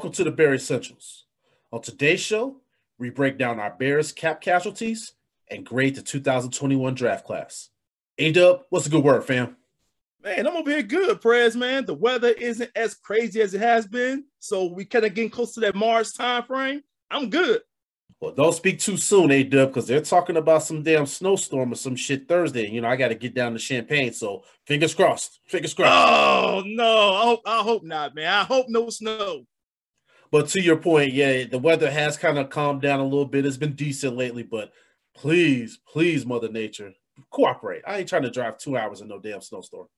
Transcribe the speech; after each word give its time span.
Welcome 0.00 0.12
to 0.14 0.24
the 0.24 0.30
Bear 0.30 0.54
Essentials. 0.54 1.26
On 1.70 1.82
today's 1.82 2.20
show, 2.20 2.56
we 2.98 3.10
break 3.10 3.36
down 3.36 3.60
our 3.60 3.76
Bears 3.78 4.12
cap 4.12 4.40
casualties 4.40 5.12
and 5.48 5.66
grade 5.66 5.94
the 5.94 6.00
2021 6.00 6.94
draft 6.94 7.26
class. 7.26 7.68
A 8.16 8.32
Dub, 8.32 8.62
what's 8.70 8.86
a 8.86 8.88
good 8.88 9.04
word, 9.04 9.26
fam? 9.26 9.58
Man, 10.24 10.46
I'm 10.46 10.56
over 10.56 10.70
here 10.70 10.82
good, 10.82 11.20
Prez, 11.20 11.54
man. 11.54 11.84
The 11.84 11.92
weather 11.92 12.30
isn't 12.30 12.70
as 12.74 12.94
crazy 12.94 13.42
as 13.42 13.52
it 13.52 13.60
has 13.60 13.86
been. 13.86 14.24
So 14.38 14.72
we 14.72 14.86
kind 14.86 15.04
of 15.04 15.12
getting 15.12 15.28
close 15.28 15.52
to 15.52 15.60
that 15.60 15.74
March 15.74 16.16
time 16.16 16.44
frame. 16.44 16.80
I'm 17.10 17.28
good. 17.28 17.60
Well, 18.22 18.32
don't 18.32 18.54
speak 18.54 18.78
too 18.78 18.96
soon, 18.96 19.30
A 19.30 19.42
Dub, 19.42 19.68
because 19.68 19.86
they're 19.86 20.00
talking 20.00 20.38
about 20.38 20.62
some 20.62 20.82
damn 20.82 21.04
snowstorm 21.04 21.74
or 21.74 21.76
some 21.76 21.94
shit 21.94 22.26
Thursday. 22.26 22.70
You 22.70 22.80
know, 22.80 22.88
I 22.88 22.96
got 22.96 23.08
to 23.08 23.14
get 23.16 23.34
down 23.34 23.52
to 23.52 23.58
Champaign, 23.58 24.14
so 24.14 24.44
fingers 24.66 24.94
crossed. 24.94 25.40
Fingers 25.46 25.74
crossed. 25.74 25.92
Oh 25.92 26.62
no, 26.64 27.14
I 27.16 27.22
hope 27.24 27.40
I 27.44 27.58
hope 27.58 27.82
not, 27.82 28.14
man. 28.14 28.32
I 28.32 28.44
hope 28.44 28.70
no 28.70 28.88
snow. 28.88 29.44
But 30.30 30.48
to 30.48 30.60
your 30.60 30.76
point, 30.76 31.12
yeah, 31.12 31.44
the 31.44 31.58
weather 31.58 31.90
has 31.90 32.16
kind 32.16 32.38
of 32.38 32.50
calmed 32.50 32.82
down 32.82 33.00
a 33.00 33.04
little 33.04 33.26
bit. 33.26 33.44
It's 33.44 33.56
been 33.56 33.74
decent 33.74 34.16
lately, 34.16 34.44
but 34.44 34.72
please, 35.14 35.80
please, 35.86 36.24
Mother 36.24 36.48
Nature, 36.48 36.92
cooperate. 37.30 37.82
I 37.86 37.98
ain't 37.98 38.08
trying 38.08 38.22
to 38.22 38.30
drive 38.30 38.58
two 38.58 38.76
hours 38.76 39.00
in 39.00 39.08
no 39.08 39.18
damn 39.18 39.40
snowstorm. 39.40 39.88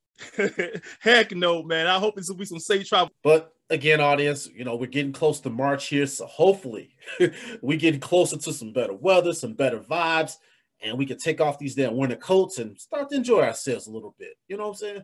Heck 1.01 1.33
no, 1.33 1.63
man. 1.63 1.87
I 1.87 1.99
hope 1.99 2.17
this 2.17 2.29
will 2.29 2.37
be 2.37 2.45
some 2.45 2.59
safe 2.59 2.87
travel. 2.89 3.11
But 3.23 3.53
again, 3.71 4.01
audience, 4.01 4.49
you 4.55 4.65
know, 4.65 4.77
we're 4.77 4.87
getting 4.87 5.13
close 5.13 5.41
to 5.41 5.51
March 5.51 5.89
here. 5.89 6.07
So 6.07 6.27
hopefully 6.27 6.97
we 7.63 7.77
get 7.77 8.01
closer 8.01 8.37
to 8.37 8.53
some 8.53 8.73
better 8.73 8.95
weather, 8.95 9.33
some 9.33 9.55
better 9.55 9.81
vibes, 9.81 10.37
and 10.83 10.99
we 10.99 11.07
can 11.07 11.19
take 11.19 11.41
off 11.41 11.59
these 11.59 11.75
damn 11.75 11.97
winter 11.97 12.17
coats 12.17 12.59
and 12.59 12.79
start 12.81 13.11
to 13.11 13.17
enjoy 13.17 13.43
ourselves 13.43 13.87
a 13.87 13.93
little 13.93 14.15
bit. 14.19 14.35
You 14.49 14.57
know 14.57 14.65
what 14.65 14.71
I'm 14.71 14.77
saying? 14.77 15.03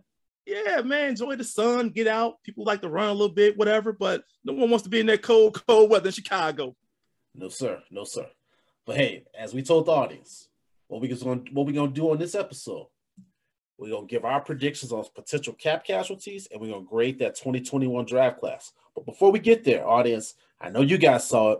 Yeah, 0.48 0.80
man. 0.80 1.10
Enjoy 1.10 1.36
the 1.36 1.44
sun, 1.44 1.91
get 1.91 2.06
out. 2.06 2.42
People 2.42 2.64
like 2.64 2.80
to 2.80 2.88
run 2.88 3.10
a 3.10 3.12
little 3.12 3.28
bit, 3.28 3.58
whatever, 3.58 3.92
but 3.92 4.24
no 4.44 4.54
one 4.54 4.70
wants 4.70 4.84
to 4.84 4.88
be 4.88 5.00
in 5.00 5.06
that 5.06 5.20
cold, 5.20 5.62
cold 5.66 5.91
weather 5.91 6.08
in 6.08 6.12
Chicago. 6.12 6.74
No, 7.34 7.50
sir. 7.50 7.82
No, 7.91 8.04
sir. 8.04 8.27
But 8.86 8.96
hey, 8.96 9.24
as 9.38 9.52
we 9.52 9.62
told 9.62 9.84
the 9.84 9.92
audience, 9.92 10.48
what 10.86 11.02
we 11.02 11.08
going 11.08 11.48
what 11.52 11.66
we 11.66 11.74
gonna 11.74 11.92
do 11.92 12.10
on 12.10 12.19
this 12.19 12.34
episode? 12.34 12.86
We're 13.76 13.91
gonna 13.91 14.06
give 14.06 14.24
our 14.24 14.41
predictions 14.41 14.91
on 14.91 15.04
potential 15.14 15.52
cap 15.52 15.84
casualties, 15.84 16.48
and 16.50 16.62
we're 16.62 16.72
gonna 16.72 16.86
grade 16.86 17.19
that 17.19 17.34
2021 17.34 18.06
draft 18.06 18.41
class. 18.41 18.72
But 18.94 19.04
before 19.04 19.30
we 19.30 19.41
get 19.41 19.64
there, 19.64 19.86
audience, 19.86 20.34
I 20.58 20.70
know 20.70 20.80
you 20.80 20.96
guys 20.96 21.28
saw 21.28 21.52
it. 21.52 21.58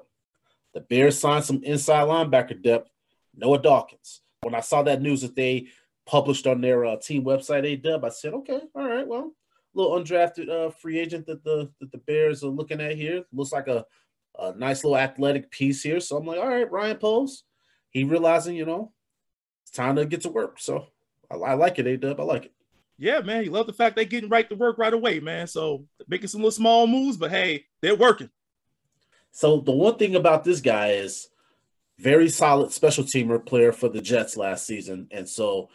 The 0.73 0.81
Bears 0.81 1.19
signed 1.19 1.45
some 1.45 1.63
inside 1.63 2.09
linebacker 2.09 2.63
depth, 2.63 2.89
Noah 3.37 3.61
Dawkins. 3.61 4.23
When 4.41 4.55
I 4.55 4.61
saw 4.61 4.83
that 4.85 5.03
news 5.03 5.21
that 5.21 5.37
they 5.37 5.67
published 6.09 6.47
on 6.47 6.61
their 6.61 6.87
uh, 6.87 6.97
team 6.97 7.23
website, 7.23 7.65
A 7.67 7.77
Dub, 7.77 8.05
I 8.05 8.09
said, 8.09 8.33
okay, 8.33 8.61
all 8.75 8.89
right, 8.89 9.07
well, 9.07 9.33
little 9.75 9.97
undrafted 9.97 10.49
uh, 10.49 10.71
free 10.71 10.99
agent 10.99 11.27
that 11.27 11.45
the 11.45 11.71
that 11.81 11.93
the 11.93 11.99
Bears 11.99 12.43
are 12.43 12.49
looking 12.49 12.81
at 12.81 12.97
here. 12.97 13.25
Looks 13.33 13.53
like 13.53 13.69
a 13.69 13.85
a 14.39 14.55
nice 14.55 14.83
little 14.85 14.97
athletic 14.97 15.51
piece 15.51 15.83
here. 15.83 16.01
So 16.01 16.17
I'm 16.17 16.27
like, 16.27 16.39
all 16.39 16.49
right, 16.49 16.71
Ryan 16.71 16.97
Poles. 16.97 17.45
He 17.91 18.05
realizing, 18.05 18.57
you 18.57 18.65
know, 18.65 18.93
it's 19.65 19.71
time 19.71 19.97
to 19.97 20.07
get 20.07 20.23
to 20.23 20.31
work. 20.31 20.59
So 20.61 20.87
I, 21.31 21.37
I 21.37 21.55
like 21.55 21.79
it, 21.79 21.87
A 21.87 21.97
Dub. 21.97 22.21
I 22.21 22.23
like 22.23 22.47
it. 22.47 22.53
Yeah, 22.99 23.21
man. 23.21 23.45
You 23.45 23.51
love 23.51 23.67
the 23.67 23.73
fact 23.73 23.97
they 23.97 24.05
getting 24.05 24.31
right 24.31 24.49
to 24.49 24.57
work 24.57 24.79
right 24.79 24.93
away, 24.93 25.21
man. 25.21 25.47
So 25.47 25.85
making 26.09 26.29
some 26.29 26.41
little 26.41 26.51
small 26.51 26.87
moves, 26.87 27.17
but 27.17 27.31
hey, 27.31 27.67
they're 27.81 27.95
working. 27.97 28.31
So 29.31 29.61
the 29.61 29.73
one 29.73 29.97
thing 29.97 30.17
about 30.17 30.45
this 30.45 30.61
guy 30.61 30.93
is 30.93 31.29
very 31.99 32.29
solid 32.29 32.73
special 32.73 33.05
teamer 33.05 33.45
player 33.45 33.73
for 33.73 33.89
the 33.89 34.01
Jets 34.01 34.37
last 34.37 34.67
season. 34.67 35.09
And 35.11 35.29
so 35.29 35.69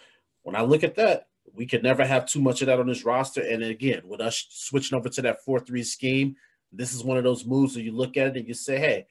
when 0.43 0.55
I 0.55 0.61
look 0.61 0.83
at 0.83 0.95
that, 0.95 1.27
we 1.53 1.65
could 1.65 1.83
never 1.83 2.05
have 2.05 2.25
too 2.25 2.41
much 2.41 2.61
of 2.61 2.67
that 2.67 2.79
on 2.79 2.87
this 2.87 3.03
roster. 3.03 3.41
And 3.41 3.63
again, 3.63 4.01
with 4.05 4.21
us 4.21 4.45
switching 4.49 4.97
over 4.97 5.09
to 5.09 5.21
that 5.23 5.45
4-3 5.47 5.85
scheme, 5.85 6.35
this 6.71 6.93
is 6.93 7.03
one 7.03 7.17
of 7.17 7.23
those 7.23 7.45
moves 7.45 7.73
that 7.73 7.83
you 7.83 7.91
look 7.91 8.17
at 8.17 8.27
it 8.27 8.37
and 8.37 8.47
you 8.47 8.53
say, 8.53 8.79
hey, 8.79 9.07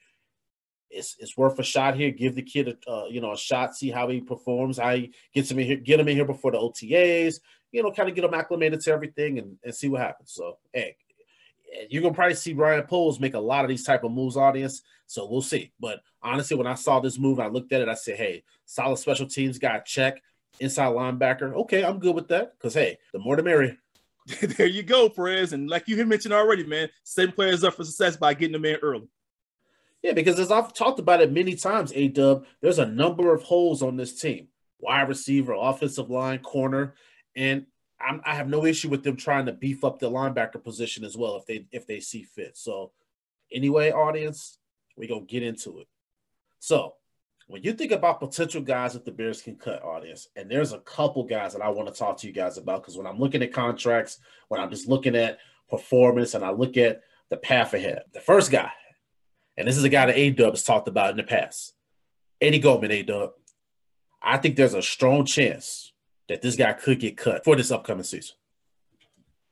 it's, 0.89 1.15
it's 1.19 1.37
worth 1.37 1.57
a 1.59 1.63
shot 1.63 1.95
here. 1.95 2.11
Give 2.11 2.35
the 2.35 2.41
kid 2.41 2.67
a 2.67 2.91
uh, 2.91 3.05
you 3.05 3.19
know 3.19 3.33
a 3.33 3.37
shot, 3.37 3.75
see 3.75 3.89
how 3.89 4.07
he 4.09 4.21
performs, 4.21 4.79
I 4.79 5.09
get 5.33 5.49
him 5.49 5.59
in 5.59 5.65
here, 5.65 5.77
get 5.77 5.99
him 5.99 6.07
in 6.07 6.15
here 6.15 6.25
before 6.25 6.51
the 6.51 6.59
OTAs, 6.59 7.39
you 7.71 7.81
know, 7.81 7.91
kind 7.91 8.09
of 8.09 8.15
get 8.15 8.23
him 8.23 8.33
acclimated 8.33 8.81
to 8.81 8.91
everything 8.91 9.39
and, 9.39 9.57
and 9.63 9.73
see 9.73 9.89
what 9.89 10.01
happens. 10.01 10.31
So 10.33 10.57
hey, 10.71 10.95
you're 11.89 12.01
gonna 12.01 12.13
probably 12.13 12.35
see 12.35 12.53
Ryan 12.53 12.83
Poles 12.83 13.19
make 13.19 13.33
a 13.33 13.39
lot 13.39 13.65
of 13.65 13.69
these 13.69 13.83
type 13.83 14.03
of 14.03 14.11
moves, 14.11 14.37
audience. 14.37 14.83
So 15.07 15.27
we'll 15.27 15.41
see. 15.41 15.71
But 15.79 16.01
honestly, 16.21 16.57
when 16.57 16.67
I 16.67 16.75
saw 16.75 16.99
this 16.99 17.19
move, 17.19 17.39
I 17.39 17.47
looked 17.47 17.73
at 17.73 17.81
it, 17.81 17.89
I 17.89 17.95
said, 17.95 18.17
hey, 18.17 18.43
solid 18.65 18.97
special 18.97 19.27
teams 19.27 19.59
guy, 19.59 19.79
check. 19.79 20.21
Inside 20.59 20.93
linebacker, 20.93 21.53
okay, 21.61 21.83
I'm 21.83 21.99
good 21.99 22.15
with 22.15 22.27
that. 22.29 22.53
Because 22.57 22.73
hey, 22.73 22.97
the 23.11 23.19
more 23.19 23.35
the 23.35 23.43
merrier. 23.43 23.77
there 24.41 24.67
you 24.67 24.83
go, 24.83 25.09
Perez. 25.09 25.53
And 25.53 25.69
like 25.69 25.87
you 25.87 25.97
had 25.97 26.07
mentioned 26.07 26.33
already, 26.33 26.63
man, 26.63 26.89
setting 27.03 27.33
players 27.33 27.63
up 27.63 27.73
for 27.73 27.83
success 27.83 28.15
by 28.15 28.33
getting 28.33 28.53
them 28.53 28.65
in 28.65 28.75
early. 28.75 29.07
Yeah, 30.01 30.13
because 30.13 30.39
as 30.39 30.51
I've 30.51 30.73
talked 30.73 30.99
about 30.99 31.21
it 31.21 31.31
many 31.31 31.55
times, 31.55 31.93
A 31.95 32.09
Dub, 32.09 32.45
there's 32.61 32.79
a 32.79 32.85
number 32.85 33.33
of 33.33 33.43
holes 33.43 33.81
on 33.81 33.95
this 33.95 34.19
team: 34.19 34.49
wide 34.79 35.07
receiver, 35.07 35.55
offensive 35.57 36.09
line, 36.09 36.39
corner, 36.39 36.93
and 37.35 37.65
I'm, 37.99 38.21
I 38.25 38.35
have 38.35 38.49
no 38.49 38.65
issue 38.65 38.89
with 38.89 39.03
them 39.03 39.15
trying 39.15 39.45
to 39.45 39.53
beef 39.53 39.83
up 39.83 39.99
the 39.99 40.09
linebacker 40.09 40.61
position 40.61 41.05
as 41.05 41.15
well 41.15 41.37
if 41.37 41.45
they 41.45 41.67
if 41.71 41.87
they 41.87 42.01
see 42.01 42.23
fit. 42.23 42.57
So, 42.57 42.91
anyway, 43.51 43.91
audience, 43.91 44.59
we're 44.97 45.09
gonna 45.09 45.21
get 45.21 45.43
into 45.43 45.79
it. 45.79 45.87
So, 46.59 46.95
when 47.53 47.61
you 47.61 47.71
think 47.71 47.91
about 47.91 48.19
potential 48.19 48.63
guys 48.63 48.93
that 48.93 49.05
the 49.05 49.11
Bears 49.11 49.43
can 49.43 49.55
cut, 49.55 49.83
audience, 49.83 50.27
and 50.35 50.49
there's 50.49 50.73
a 50.73 50.79
couple 50.79 51.23
guys 51.23 51.53
that 51.53 51.61
I 51.61 51.69
want 51.69 51.87
to 51.87 51.93
talk 51.93 52.17
to 52.17 52.27
you 52.27 52.33
guys 52.33 52.57
about 52.57 52.81
because 52.81 52.97
when 52.97 53.05
I'm 53.05 53.19
looking 53.19 53.43
at 53.43 53.53
contracts, 53.53 54.17
when 54.47 54.59
I'm 54.59 54.71
just 54.71 54.87
looking 54.87 55.15
at 55.15 55.37
performance, 55.69 56.33
and 56.33 56.43
I 56.43 56.49
look 56.49 56.77
at 56.77 57.01
the 57.29 57.37
path 57.37 57.75
ahead, 57.75 58.05
the 58.11 58.21
first 58.21 58.49
guy, 58.49 58.71
and 59.55 59.67
this 59.67 59.77
is 59.77 59.83
a 59.83 59.89
guy 59.89 60.07
that 60.07 60.17
A 60.17 60.31
Dub 60.31 60.53
has 60.53 60.63
talked 60.63 60.87
about 60.87 61.11
in 61.11 61.17
the 61.17 61.21
past, 61.21 61.75
Eddie 62.41 62.57
Goldman, 62.57 62.89
A 62.89 63.03
Dub. 63.03 63.33
I 64.19 64.37
think 64.37 64.55
there's 64.55 64.73
a 64.73 64.81
strong 64.81 65.23
chance 65.23 65.93
that 66.29 66.41
this 66.41 66.55
guy 66.55 66.73
could 66.73 66.99
get 66.99 67.17
cut 67.17 67.43
for 67.43 67.55
this 67.55 67.69
upcoming 67.69 68.03
season. 68.03 68.35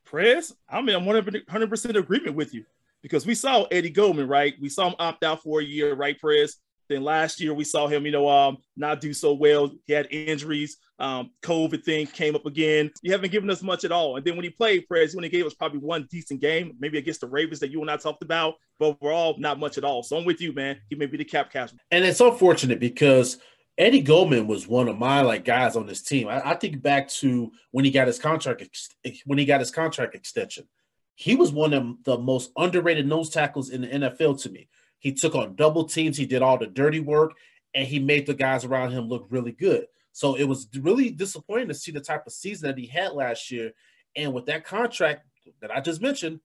Prez, 0.04 0.52
I'm 0.68 0.88
in 0.88 1.04
100% 1.04 1.96
agreement 1.96 2.34
with 2.34 2.52
you 2.52 2.64
because 3.00 3.26
we 3.26 3.36
saw 3.36 3.62
Eddie 3.70 3.90
Goldman, 3.90 4.26
right? 4.26 4.54
We 4.60 4.70
saw 4.70 4.88
him 4.88 4.96
opt 4.98 5.22
out 5.22 5.44
for 5.44 5.60
a 5.60 5.64
year, 5.64 5.94
right, 5.94 6.18
Prez? 6.18 6.56
Then 6.88 7.02
last 7.02 7.40
year 7.40 7.54
we 7.54 7.64
saw 7.64 7.86
him, 7.86 8.04
you 8.04 8.12
know, 8.12 8.28
um, 8.28 8.58
not 8.76 9.00
do 9.00 9.12
so 9.12 9.32
well. 9.32 9.70
He 9.86 9.92
had 9.92 10.08
injuries. 10.10 10.76
Um, 10.98 11.30
COVID 11.42 11.82
thing 11.84 12.06
came 12.06 12.36
up 12.36 12.46
again. 12.46 12.90
You 13.02 13.12
haven't 13.12 13.32
given 13.32 13.50
us 13.50 13.62
much 13.62 13.84
at 13.84 13.92
all. 13.92 14.16
And 14.16 14.24
then 14.24 14.36
when 14.36 14.44
he 14.44 14.50
played, 14.50 14.86
Prez, 14.86 15.12
he 15.12 15.18
only 15.18 15.28
gave 15.28 15.44
us 15.46 15.54
probably 15.54 15.80
one 15.80 16.06
decent 16.10 16.40
game, 16.40 16.76
maybe 16.78 16.98
against 16.98 17.20
the 17.20 17.26
Ravens 17.26 17.60
that 17.60 17.70
you 17.70 17.80
and 17.80 17.90
I 17.90 17.96
talked 17.96 18.22
about. 18.22 18.54
But 18.78 18.86
overall, 18.86 19.36
not 19.38 19.58
much 19.58 19.78
at 19.78 19.84
all. 19.84 20.02
So 20.02 20.16
I'm 20.16 20.24
with 20.24 20.40
you, 20.40 20.52
man. 20.52 20.78
He 20.88 20.96
may 20.96 21.06
be 21.06 21.16
the 21.16 21.24
cap 21.24 21.50
casualty. 21.50 21.82
And 21.90 22.04
it's 22.04 22.20
unfortunate 22.20 22.78
because 22.78 23.38
Eddie 23.78 24.02
Goldman 24.02 24.46
was 24.46 24.68
one 24.68 24.88
of 24.88 24.98
my 24.98 25.22
like 25.22 25.44
guys 25.44 25.76
on 25.76 25.86
this 25.86 26.02
team. 26.02 26.28
I, 26.28 26.50
I 26.50 26.54
think 26.54 26.82
back 26.82 27.08
to 27.08 27.50
when 27.70 27.84
he 27.84 27.90
got 27.90 28.06
his 28.06 28.18
contract 28.18 28.62
ex- 28.62 29.22
when 29.24 29.38
he 29.38 29.44
got 29.44 29.60
his 29.60 29.70
contract 29.70 30.14
extension. 30.14 30.68
He 31.14 31.36
was 31.36 31.52
one 31.52 31.74
of 31.74 32.04
the 32.04 32.18
most 32.18 32.50
underrated 32.56 33.06
nose 33.06 33.30
tackles 33.30 33.70
in 33.70 33.82
the 33.82 33.88
NFL 33.88 34.42
to 34.42 34.50
me. 34.50 34.68
He 35.02 35.12
took 35.12 35.34
on 35.34 35.56
double 35.56 35.84
teams, 35.84 36.16
he 36.16 36.26
did 36.26 36.42
all 36.42 36.58
the 36.58 36.68
dirty 36.68 37.00
work, 37.00 37.32
and 37.74 37.84
he 37.84 37.98
made 37.98 38.24
the 38.24 38.34
guys 38.34 38.64
around 38.64 38.92
him 38.92 39.08
look 39.08 39.26
really 39.30 39.50
good. 39.50 39.86
So 40.12 40.36
it 40.36 40.44
was 40.44 40.68
really 40.78 41.10
disappointing 41.10 41.66
to 41.68 41.74
see 41.74 41.90
the 41.90 42.00
type 42.00 42.24
of 42.24 42.32
season 42.32 42.68
that 42.68 42.78
he 42.78 42.86
had 42.86 43.10
last 43.12 43.50
year. 43.50 43.72
And 44.14 44.32
with 44.32 44.46
that 44.46 44.64
contract 44.64 45.26
that 45.60 45.74
I 45.74 45.80
just 45.80 46.00
mentioned, 46.00 46.38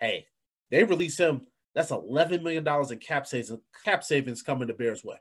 hey, 0.00 0.26
they 0.72 0.82
released 0.82 1.20
him. 1.20 1.46
That's 1.76 1.92
$11 1.92 2.42
million 2.42 2.66
in 2.66 2.98
cap 2.98 3.28
savings, 3.28 3.52
cap 3.84 4.02
savings 4.02 4.42
coming 4.42 4.66
to 4.66 4.74
Bears' 4.74 5.04
way. 5.04 5.18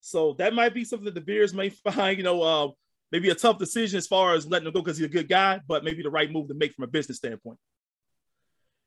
So 0.00 0.34
that 0.34 0.54
might 0.54 0.72
be 0.72 0.84
something 0.84 1.06
that 1.06 1.14
the 1.14 1.20
Bears 1.20 1.52
may 1.52 1.70
find, 1.70 2.16
you 2.16 2.22
know, 2.22 2.42
uh, 2.42 2.68
maybe 3.10 3.30
a 3.30 3.34
tough 3.34 3.58
decision 3.58 3.98
as 3.98 4.06
far 4.06 4.34
as 4.34 4.46
letting 4.46 4.68
him 4.68 4.72
go 4.72 4.82
because 4.82 4.98
he's 4.98 5.06
a 5.06 5.10
good 5.10 5.28
guy, 5.28 5.60
but 5.66 5.82
maybe 5.82 6.04
the 6.04 6.10
right 6.10 6.30
move 6.30 6.46
to 6.46 6.54
make 6.54 6.74
from 6.74 6.84
a 6.84 6.86
business 6.86 7.18
standpoint. 7.18 7.58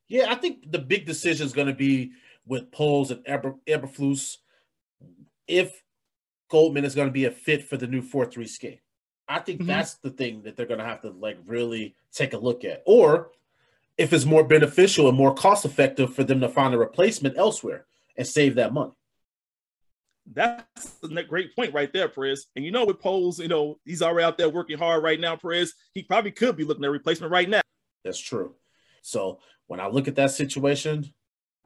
Yeah, 0.07 0.31
I 0.31 0.35
think 0.35 0.71
the 0.71 0.79
big 0.79 1.05
decision 1.05 1.45
is 1.45 1.53
going 1.53 1.67
to 1.67 1.73
be 1.73 2.13
with 2.49 2.71
Poles 2.71 3.11
and 3.11 3.21
Eber, 3.25 3.55
Eberflus 3.67 4.37
if 5.47 5.83
Goldman 6.49 6.83
is 6.83 6.95
going 6.95 7.07
to 7.07 7.13
be 7.13 7.25
a 7.25 7.31
fit 7.31 7.63
for 7.63 7.77
the 7.77 7.87
new 7.87 8.01
4 8.01 8.25
3 8.25 8.45
scheme. 8.47 8.79
I 9.27 9.39
think 9.39 9.61
Mhm. 9.61 9.67
that's 9.67 9.93
the 9.95 10.09
thing 10.09 10.41
that 10.41 10.57
they're 10.57 10.65
going 10.65 10.79
to 10.79 10.85
have 10.85 11.01
to 11.03 11.11
like 11.11 11.37
really 11.45 11.95
take 12.11 12.33
a 12.33 12.37
look 12.37 12.65
at. 12.65 12.81
Or 12.85 13.31
if 13.97 14.11
it's 14.11 14.25
more 14.25 14.43
beneficial 14.43 15.07
and 15.07 15.17
more 15.17 15.33
cost 15.33 15.63
effective 15.63 16.13
for 16.13 16.23
them 16.23 16.39
to 16.41 16.49
find 16.49 16.73
a 16.73 16.77
replacement 16.77 17.37
elsewhere 17.37 17.85
and 18.17 18.27
save 18.27 18.55
that 18.55 18.73
money. 18.73 18.93
That's 20.31 20.97
a 21.03 21.23
great 21.23 21.55
point 21.55 21.73
right 21.73 21.91
there, 21.93 22.09
Perez. 22.09 22.47
And 22.55 22.65
you 22.65 22.71
know, 22.71 22.85
with 22.85 22.99
Poles, 22.99 23.39
you 23.39 23.47
know, 23.47 23.79
he's 23.85 24.01
already 24.01 24.25
out 24.25 24.37
there 24.37 24.49
working 24.49 24.77
hard 24.77 25.03
right 25.03 25.19
now, 25.19 25.35
Perez. 25.35 25.73
He 25.93 26.03
probably 26.03 26.31
could 26.31 26.55
be 26.55 26.63
looking 26.63 26.83
at 26.83 26.87
a 26.87 26.91
replacement 26.91 27.31
right 27.31 27.49
now. 27.49 27.61
That's 28.03 28.19
true. 28.19 28.55
So 29.01 29.39
when 29.67 29.79
I 29.79 29.87
look 29.87 30.07
at 30.07 30.15
that 30.15 30.31
situation, 30.31 31.13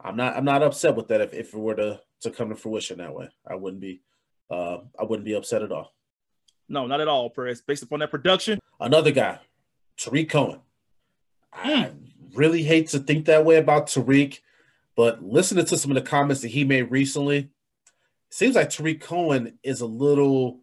I'm 0.04 0.16
not 0.16 0.36
I'm 0.36 0.44
not 0.44 0.62
upset 0.62 0.94
with 0.94 1.08
that 1.08 1.20
if, 1.20 1.34
if 1.34 1.54
it 1.54 1.58
were 1.58 1.74
to 1.74 2.00
to 2.20 2.30
come 2.30 2.50
to 2.50 2.54
fruition 2.54 2.98
that 2.98 3.14
way. 3.14 3.28
I 3.46 3.54
wouldn't 3.56 3.80
be 3.80 4.02
uh 4.50 4.78
I 4.98 5.04
wouldn't 5.04 5.24
be 5.24 5.34
upset 5.34 5.62
at 5.62 5.72
all. 5.72 5.94
No, 6.68 6.86
not 6.86 7.00
at 7.00 7.08
all, 7.08 7.30
Perez. 7.30 7.60
Based 7.60 7.82
upon 7.82 8.00
that 8.00 8.10
production, 8.10 8.60
Another 8.80 9.12
guy, 9.12 9.38
Tarik 9.96 10.30
Cohen. 10.30 10.60
I 11.52 11.92
really 12.34 12.62
hate 12.62 12.88
to 12.88 12.98
think 12.98 13.26
that 13.26 13.44
way 13.44 13.56
about 13.56 13.86
Tarik, 13.86 14.42
but 14.96 15.22
listening 15.22 15.64
to 15.66 15.78
some 15.78 15.90
of 15.90 15.94
the 15.94 16.02
comments 16.02 16.42
that 16.42 16.48
he 16.48 16.64
made 16.64 16.90
recently, 16.90 17.50
seems 18.30 18.56
like 18.56 18.70
Tarik 18.70 19.00
Cohen 19.00 19.58
is 19.62 19.80
a 19.80 19.86
little 19.86 20.60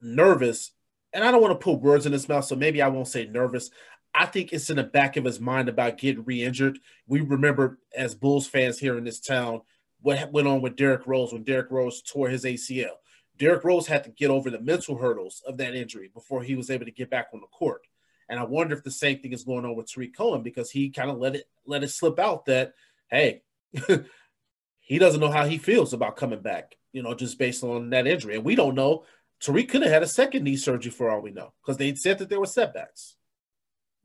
nervous. 0.00 0.72
And 1.12 1.24
I 1.24 1.30
don't 1.30 1.42
want 1.42 1.52
to 1.52 1.62
put 1.62 1.80
words 1.80 2.06
in 2.06 2.12
his 2.12 2.28
mouth, 2.28 2.44
so 2.44 2.56
maybe 2.56 2.80
I 2.80 2.88
won't 2.88 3.08
say 3.08 3.26
nervous. 3.26 3.70
I 4.14 4.26
think 4.26 4.52
it's 4.52 4.70
in 4.70 4.76
the 4.76 4.84
back 4.84 5.16
of 5.16 5.24
his 5.24 5.40
mind 5.40 5.68
about 5.68 5.98
getting 5.98 6.24
re-injured. 6.24 6.78
We 7.06 7.20
remember 7.20 7.78
as 7.96 8.14
Bulls 8.14 8.46
fans 8.46 8.78
here 8.78 8.98
in 8.98 9.04
this 9.04 9.20
town 9.20 9.62
what 10.02 10.32
went 10.32 10.48
on 10.48 10.62
with 10.62 10.76
Derrick 10.76 11.06
Rose 11.06 11.32
when 11.32 11.44
Derrick 11.44 11.70
Rose 11.70 12.02
tore 12.02 12.28
his 12.28 12.44
ACL. 12.44 12.96
Derrick 13.38 13.64
Rose 13.64 13.86
had 13.86 14.04
to 14.04 14.10
get 14.10 14.30
over 14.30 14.50
the 14.50 14.60
mental 14.60 14.96
hurdles 14.96 15.42
of 15.46 15.56
that 15.58 15.74
injury 15.74 16.10
before 16.12 16.42
he 16.42 16.54
was 16.54 16.70
able 16.70 16.84
to 16.84 16.90
get 16.90 17.10
back 17.10 17.28
on 17.32 17.40
the 17.40 17.46
court. 17.46 17.82
And 18.28 18.38
I 18.38 18.44
wonder 18.44 18.76
if 18.76 18.84
the 18.84 18.90
same 18.90 19.18
thing 19.18 19.32
is 19.32 19.44
going 19.44 19.64
on 19.64 19.74
with 19.74 19.90
Tarik 19.90 20.16
Cohen 20.16 20.42
because 20.42 20.70
he 20.70 20.90
kind 20.90 21.10
of 21.10 21.18
let 21.18 21.34
it 21.34 21.48
let 21.66 21.82
it 21.82 21.88
slip 21.88 22.18
out 22.18 22.46
that 22.46 22.74
hey, 23.10 23.42
he 24.80 24.98
doesn't 24.98 25.20
know 25.20 25.30
how 25.30 25.46
he 25.46 25.58
feels 25.58 25.92
about 25.92 26.16
coming 26.16 26.40
back, 26.40 26.76
you 26.92 27.02
know, 27.02 27.14
just 27.14 27.38
based 27.38 27.64
on 27.64 27.90
that 27.90 28.06
injury. 28.06 28.36
And 28.36 28.44
we 28.44 28.54
don't 28.54 28.74
know. 28.74 29.04
Tarik 29.40 29.68
could 29.68 29.82
have 29.82 29.90
had 29.90 30.02
a 30.02 30.08
second 30.08 30.44
knee 30.44 30.56
surgery 30.56 30.92
for 30.92 31.10
all 31.10 31.20
we 31.20 31.30
know 31.30 31.52
because 31.62 31.76
they 31.76 31.94
said 31.94 32.18
that 32.18 32.28
there 32.28 32.40
were 32.40 32.46
setbacks. 32.46 33.16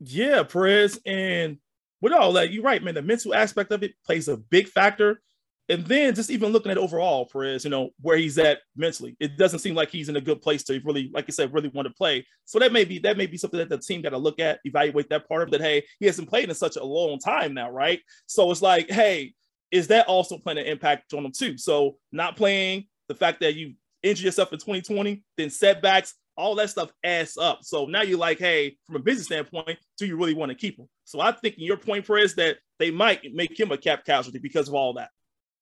Yeah, 0.00 0.42
Perez. 0.42 1.00
And 1.06 1.58
with 2.00 2.12
all 2.12 2.32
that, 2.34 2.52
you're 2.52 2.62
right, 2.62 2.82
man. 2.82 2.94
The 2.94 3.02
mental 3.02 3.34
aspect 3.34 3.72
of 3.72 3.82
it 3.82 3.94
plays 4.04 4.28
a 4.28 4.36
big 4.36 4.68
factor. 4.68 5.20
And 5.68 5.84
then 5.84 6.14
just 6.14 6.30
even 6.30 6.52
looking 6.52 6.70
at 6.70 6.78
overall, 6.78 7.26
Perez, 7.26 7.64
you 7.64 7.70
know, 7.70 7.90
where 8.00 8.16
he's 8.16 8.38
at 8.38 8.60
mentally, 8.76 9.16
it 9.18 9.36
doesn't 9.36 9.58
seem 9.58 9.74
like 9.74 9.90
he's 9.90 10.08
in 10.08 10.14
a 10.14 10.20
good 10.20 10.40
place 10.40 10.62
to 10.64 10.80
really, 10.84 11.10
like 11.12 11.26
you 11.26 11.32
said, 11.32 11.52
really 11.52 11.70
want 11.70 11.88
to 11.88 11.94
play. 11.94 12.24
So 12.44 12.60
that 12.60 12.72
may 12.72 12.84
be 12.84 13.00
that 13.00 13.16
may 13.16 13.26
be 13.26 13.36
something 13.36 13.58
that 13.58 13.68
the 13.68 13.78
team 13.78 14.00
got 14.00 14.10
to 14.10 14.18
look 14.18 14.38
at, 14.38 14.60
evaluate 14.64 15.08
that 15.08 15.28
part 15.28 15.42
of 15.42 15.50
that. 15.50 15.60
Hey, 15.60 15.82
he 15.98 16.06
hasn't 16.06 16.28
played 16.28 16.48
in 16.48 16.54
such 16.54 16.76
a 16.76 16.84
long 16.84 17.18
time 17.18 17.52
now, 17.52 17.68
right? 17.68 18.00
So 18.26 18.48
it's 18.52 18.62
like, 18.62 18.88
hey, 18.88 19.34
is 19.72 19.88
that 19.88 20.06
also 20.06 20.38
playing 20.38 20.58
an 20.58 20.66
impact 20.66 21.12
on 21.14 21.24
him 21.24 21.32
too? 21.32 21.58
So 21.58 21.96
not 22.12 22.36
playing, 22.36 22.86
the 23.08 23.16
fact 23.16 23.40
that 23.40 23.56
you 23.56 23.74
injured 24.04 24.24
yourself 24.24 24.52
in 24.52 24.60
2020, 24.60 25.24
then 25.36 25.50
setbacks, 25.50 26.14
all 26.36 26.54
that 26.56 26.70
stuff 26.70 26.92
adds 27.02 27.36
up. 27.36 27.60
So 27.62 27.86
now 27.86 28.02
you're 28.02 28.18
like, 28.18 28.38
hey, 28.38 28.76
from 28.86 28.96
a 28.96 29.00
business 29.00 29.26
standpoint, 29.26 29.78
do 29.98 30.06
you 30.06 30.16
really 30.16 30.34
want 30.34 30.50
to 30.50 30.54
keep 30.54 30.78
him? 30.78 30.88
So 31.04 31.20
I 31.20 31.32
think 31.32 31.54
your 31.58 31.76
point, 31.76 32.06
Perez, 32.06 32.34
that 32.34 32.58
they 32.78 32.90
might 32.90 33.32
make 33.32 33.58
him 33.58 33.72
a 33.72 33.78
cap 33.78 34.04
casualty 34.04 34.38
because 34.38 34.68
of 34.68 34.74
all 34.74 34.94
that. 34.94 35.10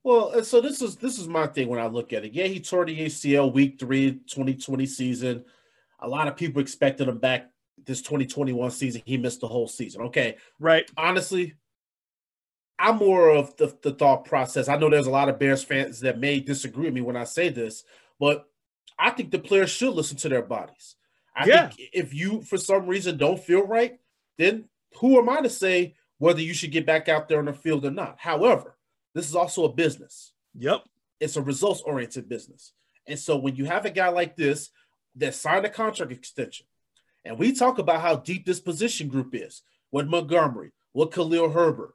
Well, 0.03 0.33
and 0.33 0.45
so 0.45 0.61
this 0.61 0.83
is 0.83 0.97
this 0.97 1.19
is 1.19 1.29
my 1.29 1.47
thing 1.47 1.69
when 1.69 1.81
I 1.81 1.87
look 1.87 2.13
at 2.13 2.25
it. 2.25 2.35
Yeah, 2.35 2.45
he 2.45 2.61
tore 2.61 2.85
the 2.85 3.07
ACL 3.07 3.53
week 3.53 3.81
three, 3.81 4.13
2020 4.13 4.85
season. 4.85 5.45
A 6.01 6.09
lot 6.09 6.29
of 6.29 6.37
people 6.37 6.61
expected 6.61 7.09
him 7.09 7.19
back 7.19 7.49
this 7.87 8.03
2021 8.03 8.71
season. 8.71 9.03
He 9.07 9.17
missed 9.17 9.41
the 9.41 9.49
whole 9.49 9.69
season. 9.69 10.03
Okay. 10.03 10.37
Right. 10.59 10.91
Honestly, 10.97 11.55
I'm 12.79 12.97
more 12.97 13.31
of 13.31 13.57
the, 13.57 13.75
the 13.83 13.93
thought 13.93 14.25
process. 14.25 14.69
I 14.69 14.77
know 14.77 14.91
there's 14.91 15.07
a 15.07 15.11
lot 15.11 15.29
of 15.29 15.39
Bears 15.39 15.63
fans 15.63 16.01
that 16.01 16.19
may 16.19 16.41
disagree 16.41 16.87
with 16.87 16.95
me 16.95 17.01
when 17.01 17.17
I 17.17 17.25
say 17.25 17.49
this, 17.49 17.85
but 18.19 18.47
I 18.99 19.11
think 19.11 19.31
the 19.31 19.39
players 19.39 19.71
should 19.71 19.95
listen 19.95 20.17
to 20.19 20.29
their 20.29 20.43
bodies. 20.43 20.97
I 21.35 21.47
Yeah. 21.47 21.69
think 21.69 21.91
if 21.93 22.15
you, 22.15 22.43
for 22.43 22.57
some 22.57 22.87
reason, 22.87 23.17
don't 23.17 23.43
feel 23.43 23.67
right, 23.67 23.99
then 24.39 24.69
who 24.97 25.19
am 25.19 25.29
I 25.29 25.41
to 25.41 25.51
say 25.51 25.97
whether 26.19 26.41
you 26.41 26.55
should 26.55 26.71
get 26.71 26.87
back 26.87 27.09
out 27.09 27.29
there 27.29 27.39
on 27.41 27.47
the 27.47 27.53
field 27.53 27.85
or 27.85 27.91
not? 27.91 28.19
However, 28.19 28.77
this 29.15 29.29
is 29.29 29.35
also 29.35 29.65
a 29.65 29.73
business 29.73 30.33
Yep. 30.57 30.85
it's 31.21 31.37
a 31.37 31.43
results 31.43 31.81
oriented 31.83 32.29
business. 32.29 32.73
And 33.07 33.19
so 33.19 33.37
when 33.37 33.57
you 33.57 33.65
have 33.65 33.85
a 33.85 33.91
guy 33.91 34.09
like 34.09 34.37
this 34.37 34.71
that 35.17 35.35
signed 35.35 35.65
a 35.67 35.71
contract 35.71 36.13
extension, 36.13 36.67
and 37.25 37.39
we 37.39 37.53
talk 37.53 37.79
about 37.79 38.01
how 38.01 38.17
deep 38.17 38.45
this 38.47 38.61
position 38.61 39.09
group 39.09 39.35
is 39.35 39.63
with 39.91 40.07
Montgomery, 40.07 40.73
with 40.93 41.11
Khalil 41.13 41.51
Herbert. 41.51 41.95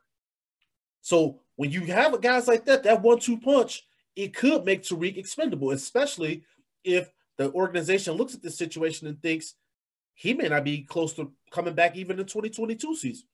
So 1.02 1.40
when 1.56 1.72
you 1.72 1.82
have 1.86 2.20
guys 2.22 2.48
like 2.48 2.66
that, 2.66 2.84
that 2.84 3.02
one 3.02 3.20
two 3.20 3.38
punch, 3.40 3.86
it 4.16 4.34
could 4.34 4.66
make 4.66 4.84
Tarik 4.84 5.18
expendable, 5.18 5.72
especially 5.72 6.44
if 6.84 7.10
the 7.38 7.52
organization 7.54 8.14
looks 8.14 8.36
at 8.36 8.42
the 8.42 8.52
situation 8.52 9.08
and 9.08 9.22
thinks 9.22 9.56
he 10.14 10.34
may 10.34 10.50
not 10.50 10.66
be 10.66 10.84
close 10.84 11.14
to 11.14 11.32
coming 11.52 11.74
back 11.74 11.96
even 11.96 12.20
in 12.20 12.26
2022 12.26 12.96
season. 12.96 13.28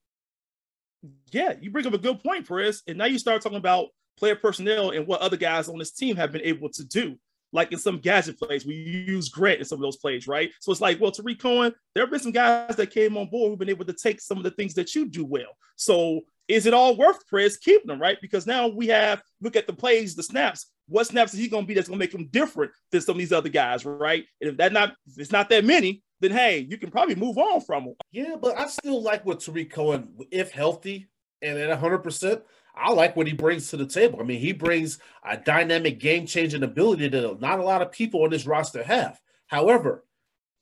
Yeah, 1.31 1.53
you 1.59 1.71
bring 1.71 1.87
up 1.87 1.93
a 1.93 1.97
good 1.97 2.21
point, 2.23 2.47
Perez. 2.47 2.83
And 2.87 2.97
now 2.97 3.05
you 3.05 3.17
start 3.17 3.41
talking 3.41 3.57
about 3.57 3.87
player 4.17 4.35
personnel 4.35 4.91
and 4.91 5.07
what 5.07 5.21
other 5.21 5.37
guys 5.37 5.67
on 5.67 5.77
this 5.77 5.91
team 5.91 6.15
have 6.15 6.31
been 6.31 6.41
able 6.41 6.69
to 6.69 6.85
do. 6.85 7.17
Like 7.51 7.71
in 7.71 7.79
some 7.79 7.99
gadget 7.99 8.37
plays, 8.37 8.65
we 8.65 8.75
use 8.75 9.29
Grant 9.29 9.59
in 9.59 9.65
some 9.65 9.77
of 9.77 9.83
those 9.83 9.97
plays, 9.97 10.27
right? 10.27 10.51
So 10.59 10.71
it's 10.71 10.81
like, 10.81 10.99
well, 10.99 11.11
Tarik 11.11 11.39
Cohen, 11.39 11.73
there 11.93 12.03
have 12.03 12.11
been 12.11 12.19
some 12.19 12.31
guys 12.31 12.75
that 12.75 12.91
came 12.91 13.17
on 13.17 13.29
board 13.29 13.49
who've 13.49 13.59
been 13.59 13.69
able 13.69 13.85
to 13.85 13.93
take 13.93 14.19
some 14.19 14.37
of 14.37 14.43
the 14.43 14.51
things 14.51 14.73
that 14.73 14.93
you 14.93 15.07
do 15.07 15.25
well. 15.25 15.57
So 15.75 16.21
is 16.47 16.65
it 16.65 16.73
all 16.73 16.95
worth 16.95 17.27
Perez 17.29 17.57
keeping 17.57 17.87
them, 17.87 18.01
right? 18.01 18.17
Because 18.21 18.45
now 18.45 18.67
we 18.67 18.87
have 18.87 19.21
look 19.41 19.55
at 19.55 19.67
the 19.67 19.73
plays, 19.73 20.15
the 20.15 20.23
snaps. 20.23 20.67
What 20.87 21.07
snaps 21.07 21.33
is 21.33 21.39
he 21.39 21.47
going 21.47 21.63
to 21.63 21.67
be 21.67 21.73
that's 21.73 21.87
going 21.87 21.99
to 21.99 22.03
make 22.03 22.13
him 22.13 22.27
different 22.31 22.71
than 22.91 23.01
some 23.01 23.13
of 23.13 23.19
these 23.19 23.33
other 23.33 23.49
guys, 23.49 23.85
right? 23.85 24.25
And 24.41 24.51
if 24.51 24.57
that 24.57 24.73
not 24.73 24.95
if 25.07 25.17
it's 25.17 25.31
not 25.31 25.49
that 25.49 25.65
many, 25.65 26.03
then 26.19 26.31
hey, 26.31 26.67
you 26.69 26.77
can 26.77 26.91
probably 26.91 27.15
move 27.15 27.37
on 27.37 27.61
from 27.61 27.83
him. 27.83 27.95
Yeah, 28.11 28.35
but 28.39 28.57
I 28.57 28.67
still 28.67 29.01
like 29.01 29.25
what 29.25 29.39
Tarik 29.39 29.71
Cohen, 29.71 30.09
if 30.31 30.51
healthy 30.51 31.07
and 31.41 31.57
at 31.57 31.79
100%, 31.79 32.41
I 32.75 32.91
like 32.91 33.15
what 33.15 33.27
he 33.27 33.33
brings 33.33 33.69
to 33.69 33.77
the 33.77 33.85
table. 33.85 34.19
I 34.19 34.23
mean, 34.23 34.39
he 34.39 34.51
brings 34.51 34.99
a 35.23 35.37
dynamic 35.37 35.99
game 35.99 36.25
changing 36.25 36.63
ability 36.63 37.07
that 37.07 37.41
not 37.41 37.59
a 37.59 37.63
lot 37.63 37.81
of 37.81 37.91
people 37.91 38.23
on 38.23 38.29
this 38.29 38.45
roster 38.45 38.83
have. 38.83 39.19
However, 39.47 40.03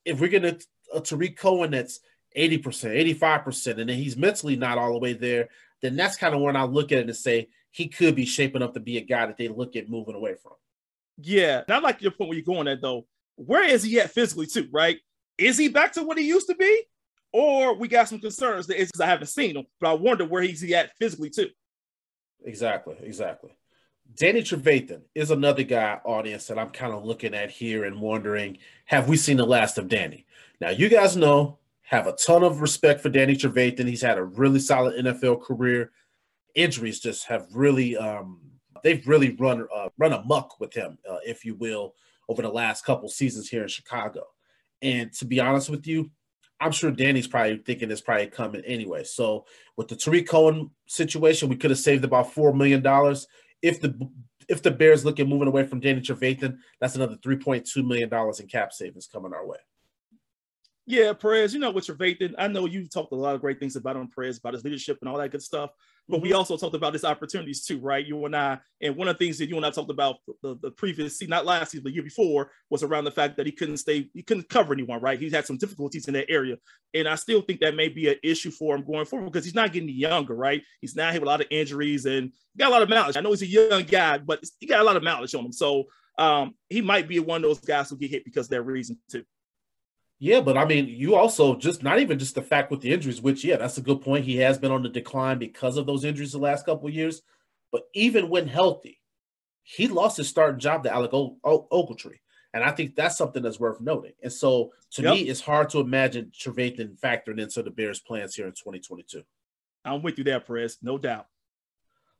if 0.05 0.19
we're 0.19 0.29
going 0.29 0.43
to 0.43 0.59
Tarik 1.01 1.37
Cohen 1.37 1.71
that's 1.71 1.99
80%, 2.37 3.17
85%, 3.19 3.79
and 3.79 3.89
then 3.89 3.97
he's 3.97 4.17
mentally 4.17 4.55
not 4.55 4.77
all 4.77 4.93
the 4.93 4.99
way 4.99 5.13
there, 5.13 5.49
then 5.83 5.95
that's 5.95 6.17
kind 6.17 6.33
of 6.33 6.41
when 6.41 6.55
I 6.55 6.63
look 6.63 6.91
at 6.91 6.99
it 6.99 7.07
and 7.07 7.15
say 7.15 7.49
he 7.71 7.87
could 7.87 8.15
be 8.15 8.25
shaping 8.25 8.63
up 8.63 8.73
to 8.73 8.79
be 8.79 8.97
a 8.97 9.01
guy 9.01 9.25
that 9.25 9.37
they 9.37 9.49
look 9.49 9.75
at 9.75 9.89
moving 9.89 10.15
away 10.15 10.35
from. 10.41 10.53
Yeah, 11.17 11.61
and 11.67 11.75
I 11.75 11.79
like 11.79 12.01
your 12.01 12.11
point 12.11 12.29
where 12.29 12.37
you're 12.37 12.45
going 12.45 12.67
at 12.67 12.81
though. 12.81 13.05
Where 13.35 13.63
is 13.63 13.83
he 13.83 13.99
at 13.99 14.11
physically 14.11 14.47
too? 14.47 14.69
Right? 14.71 14.97
Is 15.37 15.57
he 15.57 15.67
back 15.67 15.91
to 15.93 16.03
what 16.03 16.17
he 16.17 16.25
used 16.25 16.47
to 16.47 16.55
be, 16.55 16.83
or 17.31 17.75
we 17.75 17.87
got 17.87 18.07
some 18.07 18.19
concerns 18.19 18.67
that 18.67 18.79
it's 18.79 18.91
because 18.91 19.01
I 19.01 19.07
haven't 19.07 19.27
seen 19.27 19.57
him, 19.57 19.65
but 19.79 19.89
I 19.89 19.93
wonder 19.93 20.25
where 20.25 20.41
he's 20.41 20.61
he 20.61 20.73
at 20.73 20.95
physically 20.97 21.29
too. 21.29 21.49
Exactly, 22.45 22.95
exactly. 23.01 23.51
Danny 24.15 24.41
Trevathan 24.41 25.01
is 25.15 25.31
another 25.31 25.63
guy, 25.63 25.99
audience, 26.03 26.47
that 26.47 26.59
I'm 26.59 26.69
kind 26.69 26.93
of 26.93 27.03
looking 27.03 27.33
at 27.33 27.49
here 27.49 27.85
and 27.85 27.99
wondering, 27.99 28.59
have 28.85 29.09
we 29.09 29.17
seen 29.17 29.37
the 29.37 29.45
last 29.45 29.77
of 29.77 29.87
Danny? 29.87 30.25
Now, 30.61 30.69
you 30.69 30.89
guys 30.89 31.17
know, 31.17 31.57
have 31.83 32.07
a 32.07 32.13
ton 32.13 32.43
of 32.43 32.61
respect 32.61 33.01
for 33.01 33.09
Danny 33.09 33.35
Trevathan. 33.35 33.87
He's 33.87 34.01
had 34.01 34.17
a 34.17 34.23
really 34.23 34.59
solid 34.59 35.03
NFL 35.03 35.41
career. 35.41 35.91
Injuries 36.55 36.99
just 36.99 37.25
have 37.27 37.47
really, 37.53 37.97
um, 37.97 38.39
they've 38.83 39.05
really 39.07 39.35
run 39.35 39.67
uh, 39.73 39.89
run 39.97 40.13
amok 40.13 40.59
with 40.59 40.73
him, 40.73 40.97
uh, 41.09 41.17
if 41.25 41.43
you 41.45 41.55
will, 41.55 41.93
over 42.29 42.41
the 42.41 42.49
last 42.49 42.85
couple 42.85 43.09
seasons 43.09 43.49
here 43.49 43.63
in 43.63 43.67
Chicago. 43.67 44.23
And 44.81 45.11
to 45.13 45.25
be 45.25 45.39
honest 45.39 45.69
with 45.69 45.85
you, 45.85 46.09
I'm 46.59 46.71
sure 46.71 46.91
Danny's 46.91 47.27
probably 47.27 47.57
thinking 47.57 47.91
it's 47.91 48.01
probably 48.01 48.27
coming 48.27 48.63
anyway. 48.65 49.03
So 49.03 49.45
with 49.75 49.89
the 49.89 49.95
Tarik 49.95 50.27
Cohen 50.27 50.71
situation, 50.87 51.49
we 51.49 51.57
could 51.57 51.71
have 51.71 51.79
saved 51.79 52.05
about 52.05 52.31
four 52.31 52.53
million 52.53 52.81
dollars. 52.81 53.27
If 53.61 53.81
the 53.81 54.09
if 54.47 54.61
the 54.61 54.71
Bears 54.71 55.03
look 55.03 55.19
at 55.19 55.27
moving 55.27 55.47
away 55.47 55.65
from 55.65 55.79
Danny 55.79 56.01
Trevathan, 56.01 56.57
that's 56.79 56.95
another 56.95 57.17
three 57.21 57.37
point 57.37 57.67
two 57.67 57.83
million 57.83 58.07
dollars 58.07 58.39
in 58.39 58.47
cap 58.47 58.71
savings 58.71 59.07
coming 59.07 59.33
our 59.33 59.45
way. 59.45 59.57
Yeah, 60.85 61.13
Perez, 61.13 61.53
you 61.53 61.61
know, 61.61 61.71
with 61.71 61.87
Trevathan, 61.87 62.35
I 62.37 62.49
know 62.49 62.65
you 62.65 62.87
talked 62.89 63.13
a 63.13 63.15
lot 63.15 63.35
of 63.35 63.41
great 63.41 63.57
things 63.57 63.77
about 63.77 63.95
him, 63.95 64.09
Perez, 64.13 64.37
about 64.37 64.53
his 64.53 64.65
leadership 64.65 64.97
and 64.99 65.09
all 65.09 65.17
that 65.17 65.31
good 65.31 65.41
stuff. 65.41 65.69
But 66.09 66.21
we 66.21 66.33
also 66.33 66.57
talked 66.57 66.75
about 66.75 66.91
his 66.91 67.05
opportunities 67.05 67.65
too, 67.65 67.79
right? 67.79 68.05
You 68.05 68.25
and 68.25 68.35
I, 68.35 68.59
and 68.81 68.97
one 68.97 69.07
of 69.07 69.17
the 69.17 69.25
things 69.25 69.37
that 69.37 69.47
you 69.47 69.55
and 69.55 69.65
I 69.65 69.69
talked 69.69 69.89
about 69.89 70.17
the, 70.41 70.57
the 70.61 70.71
previous 70.71 71.17
season, 71.17 71.29
not 71.29 71.45
last 71.45 71.71
season, 71.71 71.85
the 71.85 71.93
year 71.93 72.03
before, 72.03 72.51
was 72.69 72.83
around 72.83 73.05
the 73.05 73.11
fact 73.11 73.37
that 73.37 73.45
he 73.45 73.53
couldn't 73.53 73.77
stay, 73.77 74.09
he 74.13 74.21
couldn't 74.23 74.49
cover 74.49 74.73
anyone, 74.73 74.99
right? 74.99 75.17
He's 75.17 75.33
had 75.33 75.45
some 75.45 75.57
difficulties 75.57 76.09
in 76.09 76.15
that 76.15 76.29
area. 76.29 76.57
And 76.93 77.07
I 77.07 77.15
still 77.15 77.41
think 77.41 77.61
that 77.61 77.75
may 77.75 77.87
be 77.87 78.09
an 78.09 78.17
issue 78.21 78.51
for 78.51 78.75
him 78.75 78.83
going 78.83 79.05
forward 79.05 79.31
because 79.31 79.45
he's 79.45 79.55
not 79.55 79.71
getting 79.71 79.87
younger, 79.87 80.35
right? 80.35 80.61
He's 80.81 80.97
now 80.97 81.07
having 81.07 81.23
a 81.23 81.27
lot 81.27 81.39
of 81.39 81.47
injuries 81.49 82.05
and 82.05 82.33
got 82.57 82.67
a 82.67 82.71
lot 82.71 82.81
of 82.81 82.89
mileage. 82.89 83.15
I 83.15 83.21
know 83.21 83.29
he's 83.29 83.41
a 83.41 83.47
young 83.47 83.83
guy, 83.83 84.17
but 84.17 84.43
he 84.59 84.67
got 84.67 84.81
a 84.81 84.83
lot 84.83 84.97
of 84.97 85.03
mileage 85.03 85.33
on 85.33 85.45
him. 85.45 85.53
So 85.53 85.85
um, 86.17 86.55
he 86.67 86.81
might 86.81 87.07
be 87.07 87.19
one 87.19 87.37
of 87.37 87.49
those 87.49 87.61
guys 87.61 87.89
who 87.89 87.95
get 87.95 88.11
hit 88.11 88.25
because 88.25 88.47
of 88.47 88.51
that 88.51 88.63
reason 88.63 88.97
too. 89.09 89.23
Yeah, 90.23 90.39
but 90.39 90.57
I 90.57 90.63
mean, 90.63 90.87
you 90.87 91.15
also 91.17 91.53
just 91.57 91.83
not 91.83 91.99
even 91.99 92.17
just 92.17 92.33
the 92.33 92.41
fact 92.41 92.71
with 92.71 92.79
the 92.79 92.93
injuries, 92.93 93.21
which 93.21 93.43
yeah, 93.43 93.57
that's 93.57 93.77
a 93.77 93.81
good 93.81 93.99
point. 93.99 94.23
He 94.23 94.37
has 94.37 94.57
been 94.57 94.71
on 94.71 94.81
the 94.81 94.87
decline 94.87 95.37
because 95.37 95.75
of 95.75 95.85
those 95.85 96.05
injuries 96.05 96.31
the 96.31 96.37
last 96.37 96.65
couple 96.65 96.87
of 96.87 96.93
years. 96.93 97.21
But 97.73 97.83
even 97.93 98.29
when 98.29 98.47
healthy, 98.47 99.01
he 99.63 99.89
lost 99.89 100.15
his 100.15 100.29
starting 100.29 100.61
job 100.61 100.83
to 100.83 100.93
Alec 100.93 101.13
o- 101.13 101.35
o- 101.43 101.67
Ogletree. 101.73 102.21
And 102.53 102.63
I 102.63 102.71
think 102.71 102.95
that's 102.95 103.17
something 103.17 103.43
that's 103.43 103.59
worth 103.59 103.81
noting. 103.81 104.13
And 104.23 104.31
so 104.31 104.71
to 104.91 105.01
Yep. 105.01 105.13
me, 105.13 105.21
it's 105.23 105.41
hard 105.41 105.69
to 105.71 105.81
imagine 105.81 106.31
Trevathan 106.31 106.97
factoring 106.97 107.41
into 107.41 107.61
the 107.61 107.71
Bears' 107.71 107.99
plans 107.99 108.33
here 108.33 108.47
in 108.47 108.53
2022. 108.53 109.23
I'm 109.83 110.03
with 110.03 110.17
you 110.17 110.23
there, 110.23 110.39
Perez, 110.39 110.77
no 110.81 110.97
doubt. 110.97 111.27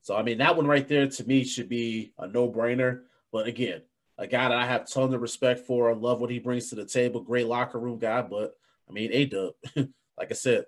So 0.01 0.13
I 0.13 0.23
mean, 0.23 0.39
that 0.39 0.57
one 0.57 0.67
right 0.67 0.89
there 0.89 1.07
to 1.07 1.23
me 1.25 1.45
should 1.45 1.69
be 1.69 2.11
a 2.17 2.27
no-brainer. 2.27 3.03
But 3.31 3.47
again, 3.47 3.83
a 4.17 4.27
guy 4.27 4.47
that 4.49 4.57
I 4.57 4.65
have 4.65 4.89
tons 4.89 5.13
of 5.13 5.21
respect 5.21 5.61
for. 5.61 5.89
I 5.89 5.93
love 5.93 6.21
what 6.21 6.29
he 6.29 6.39
brings 6.39 6.69
to 6.69 6.75
the 6.75 6.85
table. 6.85 7.21
Great 7.21 7.47
locker 7.47 7.79
room 7.79 7.99
guy. 7.99 8.21
But 8.21 8.55
I 8.89 8.93
mean, 8.93 9.09
A 9.11 9.25
Dub, 9.25 9.53
like 9.75 10.31
I 10.31 10.33
said, 10.33 10.65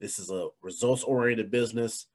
this 0.00 0.18
is 0.18 0.30
a 0.30 0.48
results-oriented 0.62 1.50
business. 1.50 2.06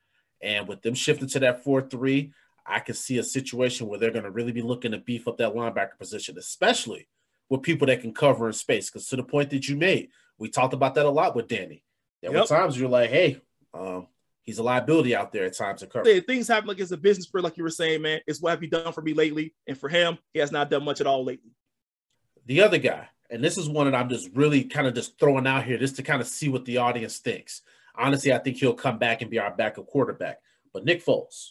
And 0.42 0.68
with 0.68 0.82
them 0.82 0.94
shifting 0.94 1.28
to 1.30 1.40
that 1.40 1.64
4-3, 1.64 2.32
I 2.66 2.80
can 2.80 2.96
see 2.96 3.18
a 3.18 3.24
situation 3.24 3.88
where 3.88 4.00
they're 4.00 4.12
going 4.12 4.26
to 4.26 4.32
really 4.32 4.52
be 4.52 4.62
looking 4.62 4.92
to 4.92 4.98
beef 4.98 5.28
up 5.28 5.38
that 5.38 5.54
linebacker 5.54 5.98
position, 5.98 6.38
especially 6.38 7.08
with 7.50 7.62
people 7.64 7.88
that 7.88 8.02
can 8.02 8.14
cover 8.14 8.48
in 8.48 8.54
space. 8.54 8.90
Because 8.90 9.08
to 9.08 9.16
the 9.16 9.24
point 9.24 9.50
that 9.52 9.68
you 9.68 9.76
made, 9.76 10.10
we 10.38 10.50
talked 10.50 10.74
about 10.74 10.96
that 10.96 11.06
a 11.06 11.10
lot 11.10 11.36
with 11.36 11.48
Danny. 11.48 11.84
There 12.22 12.32
Yep. 12.32 12.42
were 12.42 12.48
times 12.48 12.80
you're 12.80 12.90
like, 12.90 13.10
hey, 13.10 13.42
um, 13.74 14.08
he's 14.44 14.58
a 14.58 14.64
liability 14.64 15.16
out 15.16 15.32
there 15.32 15.46
at 15.46 15.58
times 15.58 15.82
to 15.82 15.88
cover. 15.88 16.22
Things 16.22 16.48
happen 16.48 16.68
like 16.68 16.80
it's 16.80 16.92
a 16.92 16.98
business 16.98 17.28
for 17.28 17.42
like 17.42 17.58
you 17.58 17.64
were 17.64 17.70
saying, 17.70 18.02
man. 18.02 18.20
It's 18.28 18.42
what 18.42 18.52
have 18.52 18.64
you 18.64 18.70
done 18.70 18.94
for 18.94 19.02
me 19.02 19.14
lately? 19.14 19.54
And 19.68 19.78
for 19.78 19.90
him, 19.90 20.18
he 20.34 20.40
has 20.40 20.52
not 20.52 20.70
done 20.70 20.84
much 20.84 21.02
at 21.02 21.08
all 21.08 21.24
lately. 21.24 21.52
The 22.46 22.62
other 22.62 22.78
guy, 22.78 23.08
and 23.30 23.44
this 23.44 23.58
is 23.58 23.70
one 23.70 23.90
that 23.90 23.98
I'm 23.98 24.10
just 24.10 24.30
really 24.34 24.64
kind 24.64 24.88
of 24.88 24.94
just 24.94 25.20
throwing 25.20 25.48
out 25.48 25.64
here 25.64 25.78
just 25.78 25.96
to 25.98 26.04
kind 26.04 26.22
of 26.22 26.28
see 26.28 26.50
what 26.50 26.66
the 26.66 26.78
audience 26.78 27.20
thinks. 27.20 27.62
Honestly, 27.96 28.34
I 28.34 28.40
think 28.40 28.58
he'll 28.58 28.74
come 28.74 28.98
back 28.98 29.22
and 29.22 29.30
be 29.30 29.40
our 29.40 29.56
backup 29.56 29.88
quarterback. 29.88 30.40
But 30.74 30.86
Nick 30.86 31.06
Foles, 31.06 31.50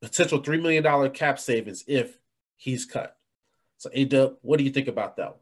potential 0.00 0.42
$3 0.42 0.60
million 0.60 1.10
cap 1.10 1.38
savings 1.38 1.84
if 1.86 2.18
he's 2.56 2.84
cut. 2.84 3.16
So, 3.76 3.90
A-Dub, 3.92 4.36
what 4.42 4.58
do 4.58 4.64
you 4.64 4.70
think 4.70 4.88
about 4.88 5.16
that 5.16 5.30
one? 5.30 5.40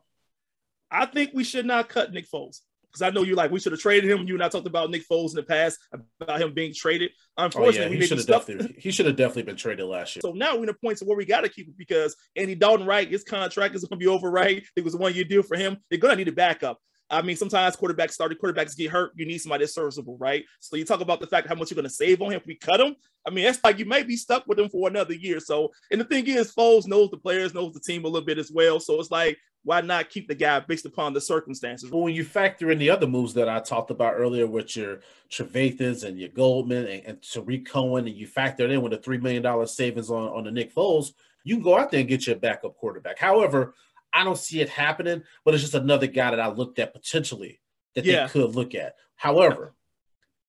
I 0.90 1.06
think 1.06 1.30
we 1.32 1.44
should 1.44 1.64
not 1.64 1.88
cut 1.88 2.12
Nick 2.12 2.30
Foles. 2.30 2.60
Because 2.92 3.02
I 3.02 3.10
know 3.10 3.22
you 3.22 3.34
like 3.34 3.50
we 3.50 3.58
should 3.58 3.72
have 3.72 3.80
traded 3.80 4.10
him. 4.10 4.26
You 4.26 4.34
and 4.34 4.42
I 4.44 4.48
talked 4.48 4.66
about 4.66 4.90
Nick 4.90 5.08
Foles 5.08 5.30
in 5.30 5.36
the 5.36 5.42
past 5.42 5.78
about 6.20 6.40
him 6.40 6.52
being 6.52 6.74
traded. 6.74 7.10
Oh, 7.38 7.44
Unfortunately, 7.46 7.80
yeah, 7.80 7.88
we 7.88 7.96
he 7.96 8.06
should 8.06 8.18
have 8.18 8.24
stuff. 8.24 8.46
definitely 8.46 8.76
he 8.78 8.90
should 8.90 9.06
have 9.06 9.16
definitely 9.16 9.44
been 9.44 9.56
traded 9.56 9.86
last 9.86 10.16
year. 10.16 10.20
So 10.20 10.32
now 10.32 10.56
we're 10.56 10.64
in 10.64 10.68
a 10.68 10.74
point 10.74 10.98
to 10.98 11.04
where 11.06 11.16
we 11.16 11.24
got 11.24 11.40
to 11.40 11.48
keep 11.48 11.68
it 11.68 11.78
because 11.78 12.16
Andy 12.36 12.54
Dalton, 12.54 12.86
right? 12.86 13.10
His 13.10 13.24
contract 13.24 13.74
is 13.74 13.82
going 13.82 13.98
to 13.98 14.04
be 14.04 14.08
over, 14.08 14.30
right? 14.30 14.62
It 14.76 14.84
was 14.84 14.94
a 14.94 14.98
one 14.98 15.14
year 15.14 15.24
deal 15.24 15.42
for 15.42 15.56
him. 15.56 15.78
They're 15.88 15.98
going 15.98 16.12
to 16.12 16.16
need 16.16 16.28
a 16.28 16.32
backup. 16.32 16.78
I 17.10 17.20
mean, 17.20 17.36
sometimes 17.36 17.76
quarterbacks 17.76 18.12
started 18.12 18.40
quarterbacks 18.40 18.74
get 18.74 18.90
hurt. 18.90 19.12
You 19.16 19.26
need 19.26 19.38
somebody 19.38 19.64
that's 19.64 19.74
serviceable, 19.74 20.16
right? 20.18 20.44
So 20.60 20.76
you 20.76 20.84
talk 20.86 21.02
about 21.02 21.20
the 21.20 21.26
fact 21.26 21.46
how 21.46 21.54
much 21.54 21.70
you're 21.70 21.76
going 21.76 21.84
to 21.84 21.90
save 21.90 22.22
on 22.22 22.32
him 22.32 22.40
if 22.40 22.46
we 22.46 22.54
cut 22.54 22.80
him. 22.80 22.96
I 23.26 23.30
mean, 23.30 23.44
that's 23.44 23.62
like 23.62 23.78
you 23.78 23.84
may 23.84 24.02
be 24.02 24.16
stuck 24.16 24.46
with 24.46 24.58
him 24.58 24.70
for 24.70 24.88
another 24.88 25.12
year. 25.12 25.38
So, 25.38 25.70
and 25.90 26.00
the 26.00 26.06
thing 26.06 26.26
is, 26.26 26.54
Foles 26.54 26.88
knows 26.88 27.10
the 27.10 27.18
players, 27.18 27.52
knows 27.52 27.74
the 27.74 27.80
team 27.80 28.04
a 28.04 28.08
little 28.08 28.26
bit 28.26 28.38
as 28.38 28.50
well. 28.50 28.80
So 28.80 28.98
it's 28.98 29.10
like, 29.10 29.38
why 29.64 29.80
not 29.80 30.10
keep 30.10 30.26
the 30.28 30.34
guy 30.34 30.58
based 30.60 30.86
upon 30.86 31.12
the 31.12 31.20
circumstances? 31.20 31.88
But 31.90 31.98
when 31.98 32.14
you 32.14 32.24
factor 32.24 32.70
in 32.70 32.78
the 32.78 32.90
other 32.90 33.06
moves 33.06 33.34
that 33.34 33.48
I 33.48 33.60
talked 33.60 33.90
about 33.90 34.14
earlier 34.14 34.46
with 34.46 34.76
your 34.76 35.00
Trevathans 35.30 36.04
and 36.04 36.18
your 36.18 36.30
Goldman 36.30 36.86
and, 36.86 37.02
and 37.06 37.22
Tarik 37.22 37.68
Cohen, 37.68 38.06
and 38.06 38.16
you 38.16 38.26
factor 38.26 38.64
it 38.64 38.70
in 38.70 38.82
with 38.82 38.92
a 38.92 38.98
$3 38.98 39.22
million 39.22 39.66
savings 39.66 40.10
on, 40.10 40.28
on 40.30 40.44
the 40.44 40.50
Nick 40.50 40.74
Foles, 40.74 41.12
you 41.44 41.54
can 41.56 41.62
go 41.64 41.78
out 41.78 41.90
there 41.90 42.00
and 42.00 42.08
get 42.08 42.26
your 42.26 42.36
backup 42.36 42.76
quarterback. 42.76 43.18
However, 43.18 43.74
I 44.12 44.24
don't 44.24 44.38
see 44.38 44.60
it 44.60 44.68
happening, 44.68 45.22
but 45.44 45.54
it's 45.54 45.62
just 45.62 45.74
another 45.74 46.06
guy 46.06 46.30
that 46.30 46.40
I 46.40 46.48
looked 46.48 46.78
at 46.78 46.92
potentially 46.92 47.60
that 47.94 48.04
Yeah. 48.04 48.26
they 48.26 48.32
could 48.32 48.54
look 48.54 48.74
at. 48.74 48.96
However, 49.16 49.74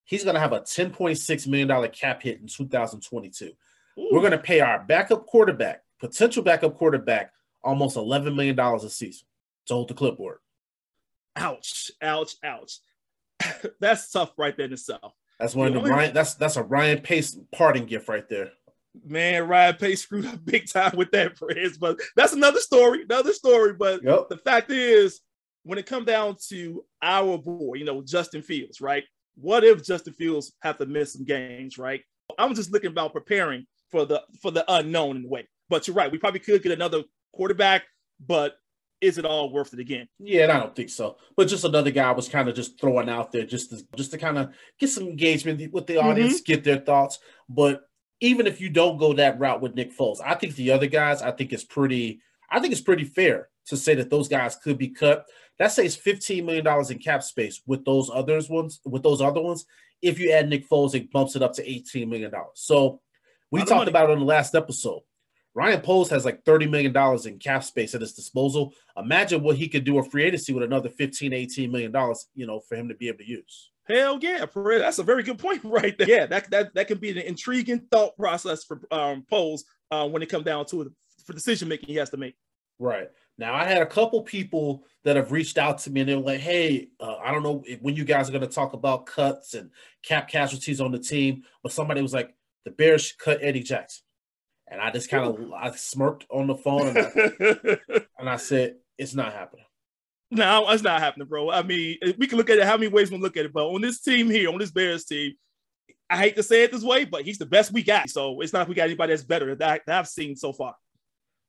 he's 0.05 0.24
going 0.24 0.34
to 0.36 0.39
have 0.39 0.53
a 0.53 0.62
$10.6 0.62 1.48
million 1.48 1.89
cap 1.91 2.24
hit 2.24 2.41
in 2.41 2.48
2022. 2.48 3.46
Ooh. 4.00 4.10
We're 4.12 4.20
going 4.20 4.32
to 4.32 4.38
pay 4.38 4.60
our 4.60 4.84
backup 4.84 5.25
quarterback, 5.27 5.84
potential 6.00 6.43
backup 6.43 6.75
quarterback, 6.77 7.32
almost 7.63 7.98
$11 7.98 8.36
million 8.36 8.60
a 8.60 8.89
season 8.89 9.25
to 9.67 9.74
hold 9.74 9.88
the 9.89 9.93
clipboard. 9.93 10.38
ouch, 11.36 11.91
ouch, 12.01 12.36
ouch. 12.43 12.79
that's 13.79 14.12
tough 14.12 14.32
right 14.38 14.55
there 14.55 14.67
in 14.67 14.74
itself. 14.74 15.13
That's 15.39 15.55
one 15.55 15.67
of 15.67 15.74
The 15.74 15.79
the 15.82 15.89
Ryan. 15.89 16.13
That's 16.13 16.36
that's 16.36 16.55
a 16.58 16.63
Ryan 16.63 17.00
Pace 17.01 17.38
parting 17.53 17.86
gift 17.86 18.08
right 18.08 18.27
there. 18.29 18.51
Man, 19.03 19.48
Ryan 19.48 19.75
Pace 19.75 20.03
screwed 20.03 20.25
up 20.27 20.39
big 20.46 20.70
time 20.70 20.96
with 20.96 21.12
that 21.12 21.38
Perez, 21.38 21.77
but 21.77 22.00
that's 22.15 22.34
another 22.34 22.60
story, 22.60 23.03
another 23.03 23.34
story. 23.34 23.74
But 23.74 24.03
Yep. 24.03 24.29
the 24.29 24.38
fact 24.38 24.72
is, 24.72 25.22
when 25.63 25.79
it 25.79 25.86
comes 25.86 26.05
down 26.05 26.38
to 26.50 26.86
our 27.01 27.38
boy, 27.38 27.75
you 27.75 27.86
know, 27.86 28.01
Justin 28.03 28.41
Fields, 28.43 28.79
right? 28.79 29.03
What 29.36 29.63
if 29.63 29.84
Justin 29.84 30.13
Fields 30.13 30.53
have 30.62 30.77
to 30.77 30.86
miss 30.86 31.13
some 31.13 31.24
games, 31.25 31.77
right? 31.77 32.01
I'm 32.38 32.53
just 32.53 32.72
looking 32.72 32.91
about 32.91 33.13
preparing 33.13 33.65
for 33.89 34.05
the 34.05 34.22
for 34.41 34.51
the 34.51 34.63
unknown 34.72 35.17
in 35.17 35.25
a 35.25 35.27
way. 35.27 35.48
But 35.70 35.88
you're 35.88 35.96
right, 35.96 36.12
we 36.12 36.20
probably 36.20 36.39
could 36.39 36.62
get 36.62 36.72
another 36.72 37.03
quarterback, 37.33 37.83
but 38.25 38.55
is 39.01 39.17
it 39.17 39.25
all 39.25 39.51
worth 39.51 39.73
it 39.73 39.79
again? 39.79 40.07
Yeah, 40.17 40.43
and 40.43 40.51
I 40.51 40.59
don't 40.59 40.75
think 40.75 40.89
so. 40.89 41.17
But 41.35 41.49
just 41.49 41.65
another 41.65 41.91
guy 41.91 42.11
was 42.11 42.29
kind 42.29 42.47
of 42.47 42.55
just 42.55 42.79
throwing 42.79 43.09
out 43.09 43.31
there 43.33 43.45
just 43.45 43.71
to 43.71 43.85
just 43.97 44.11
to 44.11 44.17
kind 44.17 44.37
of 44.37 44.53
get 44.79 44.89
some 44.89 45.03
engagement 45.03 45.73
with 45.73 45.87
the 45.87 45.97
audience, 45.97 46.35
mm-hmm. 46.35 46.53
get 46.53 46.63
their 46.63 46.79
thoughts. 46.79 47.19
But 47.49 47.81
even 48.21 48.47
if 48.47 48.61
you 48.61 48.69
don't 48.69 48.97
go 48.97 49.11
that 49.13 49.37
route 49.37 49.59
with 49.59 49.75
Nick 49.75 49.95
Foles, 49.95 50.21
I 50.25 50.35
think 50.35 50.55
the 50.55 50.71
other 50.71 50.87
guys, 50.87 51.21
I 51.21 51.31
think 51.31 51.51
it's 51.51 51.65
pretty, 51.65 52.21
I 52.49 52.61
think 52.61 52.71
it's 52.71 52.81
pretty 52.81 53.03
fair 53.03 53.49
to 53.67 53.75
say 53.75 53.95
that 53.95 54.09
those 54.09 54.29
guys 54.29 54.55
could 54.55 54.77
be 54.77 54.87
cut. 54.87 55.25
That 55.59 55.73
saves 55.73 55.97
$15 55.97 56.45
million 56.45 56.65
in 56.89 56.99
cap 56.99 57.21
space 57.21 57.61
with 57.67 57.83
those 57.83 58.09
others 58.13 58.49
ones, 58.49 58.79
with 58.85 59.03
those 59.03 59.21
other 59.21 59.41
ones. 59.41 59.65
If 60.01 60.19
you 60.19 60.31
add 60.31 60.47
Nick 60.47 60.69
Foles, 60.69 60.95
it 60.95 61.11
bumps 61.11 61.35
it 61.35 61.43
up 61.43 61.53
to 61.55 61.63
$18 61.63 62.07
million. 62.07 62.31
So 62.53 63.01
we 63.51 63.59
talked 63.59 63.71
money. 63.71 63.89
about 63.89 64.09
it 64.09 64.13
on 64.13 64.19
the 64.19 64.25
last 64.25 64.55
episode. 64.55 65.01
Ryan 65.55 65.81
Poles 65.81 66.10
has 66.10 66.25
like 66.25 66.43
$30 66.43 66.69
million 66.69 67.27
in 67.27 67.39
cap 67.39 67.63
space 67.63 67.93
at 67.93 68.01
his 68.01 68.13
disposal. 68.13 68.74
Imagine 68.98 69.43
what 69.43 69.55
he 69.55 69.67
could 69.67 69.83
do 69.83 70.00
a 70.00 70.03
free 70.03 70.24
agency 70.24 70.53
with 70.53 70.63
another 70.63 70.89
15, 70.89 71.31
18 71.31 71.72
million 71.72 71.91
dollars, 71.91 72.27
you 72.33 72.48
know, 72.48 72.60
for 72.60 72.75
him 72.75 72.89
to 72.89 72.95
be 72.95 73.07
able 73.07 73.19
to 73.19 73.29
use. 73.29 73.72
Hell 73.86 74.17
yeah, 74.22 74.45
Perez. 74.45 74.81
That's 74.81 75.00
a 75.00 75.03
very 75.03 75.24
good 75.24 75.38
point 75.38 75.62
right 75.63 75.95
there. 75.98 76.10
Yeah, 76.10 76.25
that 76.27 76.50
that, 76.51 76.74
that 76.74 76.88
can 76.88 76.98
be 76.98 77.12
an 77.12 77.17
intriguing 77.17 77.81
thought 77.91 78.15
process 78.17 78.63
for 78.63 78.81
um 78.91 79.25
Poles 79.29 79.65
uh, 79.91 80.07
when 80.07 80.22
it 80.24 80.29
comes 80.29 80.45
down 80.45 80.65
to 80.67 80.83
it 80.83 80.88
for 81.25 81.33
decision 81.33 81.67
making 81.67 81.89
he 81.89 81.95
has 81.95 82.10
to 82.12 82.17
make. 82.17 82.36
Right. 82.79 83.10
Now, 83.38 83.53
I 83.53 83.65
had 83.65 83.81
a 83.81 83.86
couple 83.86 84.22
people 84.22 84.83
that 85.03 85.15
have 85.15 85.31
reached 85.31 85.57
out 85.57 85.79
to 85.79 85.91
me 85.91 86.01
and 86.01 86.10
they 86.10 86.15
were 86.15 86.22
like, 86.22 86.39
hey, 86.39 86.89
uh, 87.00 87.15
I 87.17 87.31
don't 87.31 87.43
know 87.43 87.63
if, 87.65 87.81
when 87.81 87.95
you 87.95 88.03
guys 88.03 88.29
are 88.29 88.31
going 88.31 88.48
to 88.48 88.53
talk 88.53 88.74
about 88.74 89.05
cuts 89.05 89.53
and 89.53 89.72
cap 90.03 90.27
casualties 90.27 90.81
on 90.81 90.91
the 90.91 91.00
team, 91.00 91.43
but 91.63 91.72
somebody 91.72 92.01
was 92.01 92.13
like, 92.13 92.36
the 92.65 92.72
Bears 92.72 93.05
should 93.05 93.17
cut 93.17 93.39
Eddie 93.41 93.63
Jackson. 93.63 94.02
And 94.74 94.82
I 94.82 94.89
just 94.89 95.08
kind 95.10 95.24
of 95.24 95.51
I 95.53 95.70
smirked 95.72 96.25
on 96.32 96.48
the 96.48 96.56
phone 96.56 96.88
and 96.88 96.98
I, 96.98 97.77
and 98.20 98.27
I 98.27 98.38
said, 98.38 98.77
it's 98.98 99.13
not 99.13 99.32
happening. 99.32 99.65
no, 100.32 100.68
it's 100.72 100.82
not 100.82 101.00
happening, 101.00 101.27
bro. 101.27 101.51
I 101.51 101.62
mean, 101.62 101.98
eh, 102.01 102.13
we 102.18 102.25
can 102.25 102.39
look 102.39 102.50
at 102.50 102.58
it 102.58 102.65
how 102.65 102.75
many 102.75 102.88
ways 102.88 103.12
we 103.12 103.20
look 103.20 103.38
at 103.38 103.46
it, 103.46 103.53
but 103.53 103.68
on 103.68 103.82
this 103.82 104.01
team 104.01 104.32
here, 104.32 104.50
on 104.50 104.58
this 104.58 104.72
Bears 104.72 105.06
team, 105.06 105.34
I 106.10 106.18
hate 106.18 106.36
to 106.38 106.44
say 106.44 106.63
it 106.63 106.72
this 106.72 106.84
way, 106.84 107.06
but 107.06 107.24
he's 107.24 107.38
the 107.38 107.46
best 107.46 107.72
we 107.72 107.84
got. 107.84 108.10
So 108.10 108.42
it's 108.42 108.51
not 108.51 108.60
like 108.60 108.68
we 108.70 108.74
got 108.75 108.86
anybody 108.86 109.13
that's 109.13 109.24
better 109.24 109.53
that, 109.56 109.82
that 109.86 110.00
I've 110.00 110.08
seen 110.08 110.36
so 110.36 110.51
far. 110.53 110.75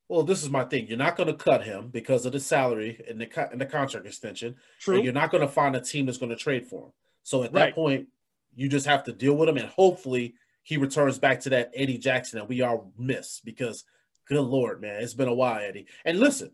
Well, 0.08 0.22
this 0.22 0.42
is 0.42 0.50
my 0.50 0.64
thing. 0.64 0.86
You're 0.86 0.98
not 0.98 1.16
going 1.16 1.28
to 1.28 1.34
cut 1.34 1.64
him 1.64 1.88
because 1.88 2.26
of 2.26 2.32
the 2.32 2.40
salary 2.40 3.02
and 3.08 3.18
the 3.18 3.24
co- 3.26 3.48
and 3.50 3.58
the 3.58 3.64
contract 3.66 4.06
extension. 4.06 4.54
True. 4.80 4.96
And 4.96 5.04
you're 5.04 5.14
not 5.14 5.30
going 5.30 5.40
to 5.40 5.48
find 5.48 5.74
a 5.74 5.80
team 5.80 6.04
that's 6.04 6.18
going 6.18 6.28
to 6.28 6.36
trade 6.36 6.66
for 6.66 6.86
him. 6.86 6.92
So 7.22 7.42
at 7.42 7.54
Right. 7.54 7.66
that 7.66 7.74
point, 7.74 8.08
you 8.54 8.68
just 8.68 8.84
have 8.86 9.02
to 9.04 9.12
deal 9.12 9.34
with 9.34 9.48
him, 9.48 9.56
and 9.56 9.68
hopefully 9.68 10.34
he 10.64 10.76
returns 10.76 11.18
back 11.18 11.40
to 11.40 11.50
that 11.50 11.70
Eddie 11.74 11.98
Jackson 11.98 12.38
that 12.40 12.48
we 12.48 12.60
all 12.62 12.92
miss. 12.98 13.40
Because, 13.44 13.84
good 14.26 14.40
lord, 14.40 14.80
man, 14.80 15.00
it's 15.02 15.14
been 15.14 15.28
a 15.28 15.34
while, 15.34 15.60
Eddie. 15.60 15.86
And 16.04 16.18
listen, 16.18 16.50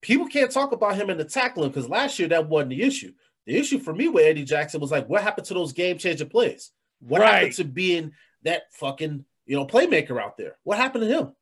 people 0.00 0.28
can't 0.28 0.50
talk 0.52 0.70
about 0.72 0.94
him 0.96 1.10
in 1.10 1.18
the 1.18 1.24
tackling 1.24 1.70
because 1.70 1.88
last 1.88 2.18
year 2.18 2.28
that 2.28 2.48
wasn't 2.48 2.70
the 2.70 2.82
issue. 2.82 3.12
The 3.46 3.56
issue 3.56 3.78
for 3.80 3.94
me 3.94 4.08
with 4.08 4.24
Eddie 4.24 4.44
Jackson 4.44 4.80
was 4.80 4.90
like, 4.90 5.08
what 5.08 5.22
happened 5.22 5.46
to 5.48 5.54
those 5.54 5.72
game 5.72 5.98
changing 5.98 6.28
plays? 6.28 6.70
What 7.00 7.20
Right. 7.20 7.34
happened 7.34 7.54
to 7.54 7.64
being 7.64 8.12
that 8.42 8.72
fucking 8.72 9.24
you 9.46 9.56
know 9.56 9.66
playmaker 9.66 10.20
out 10.20 10.36
there? 10.36 10.56
What 10.64 10.78
happened 10.78 11.04
to 11.04 11.18
him? 11.18 11.32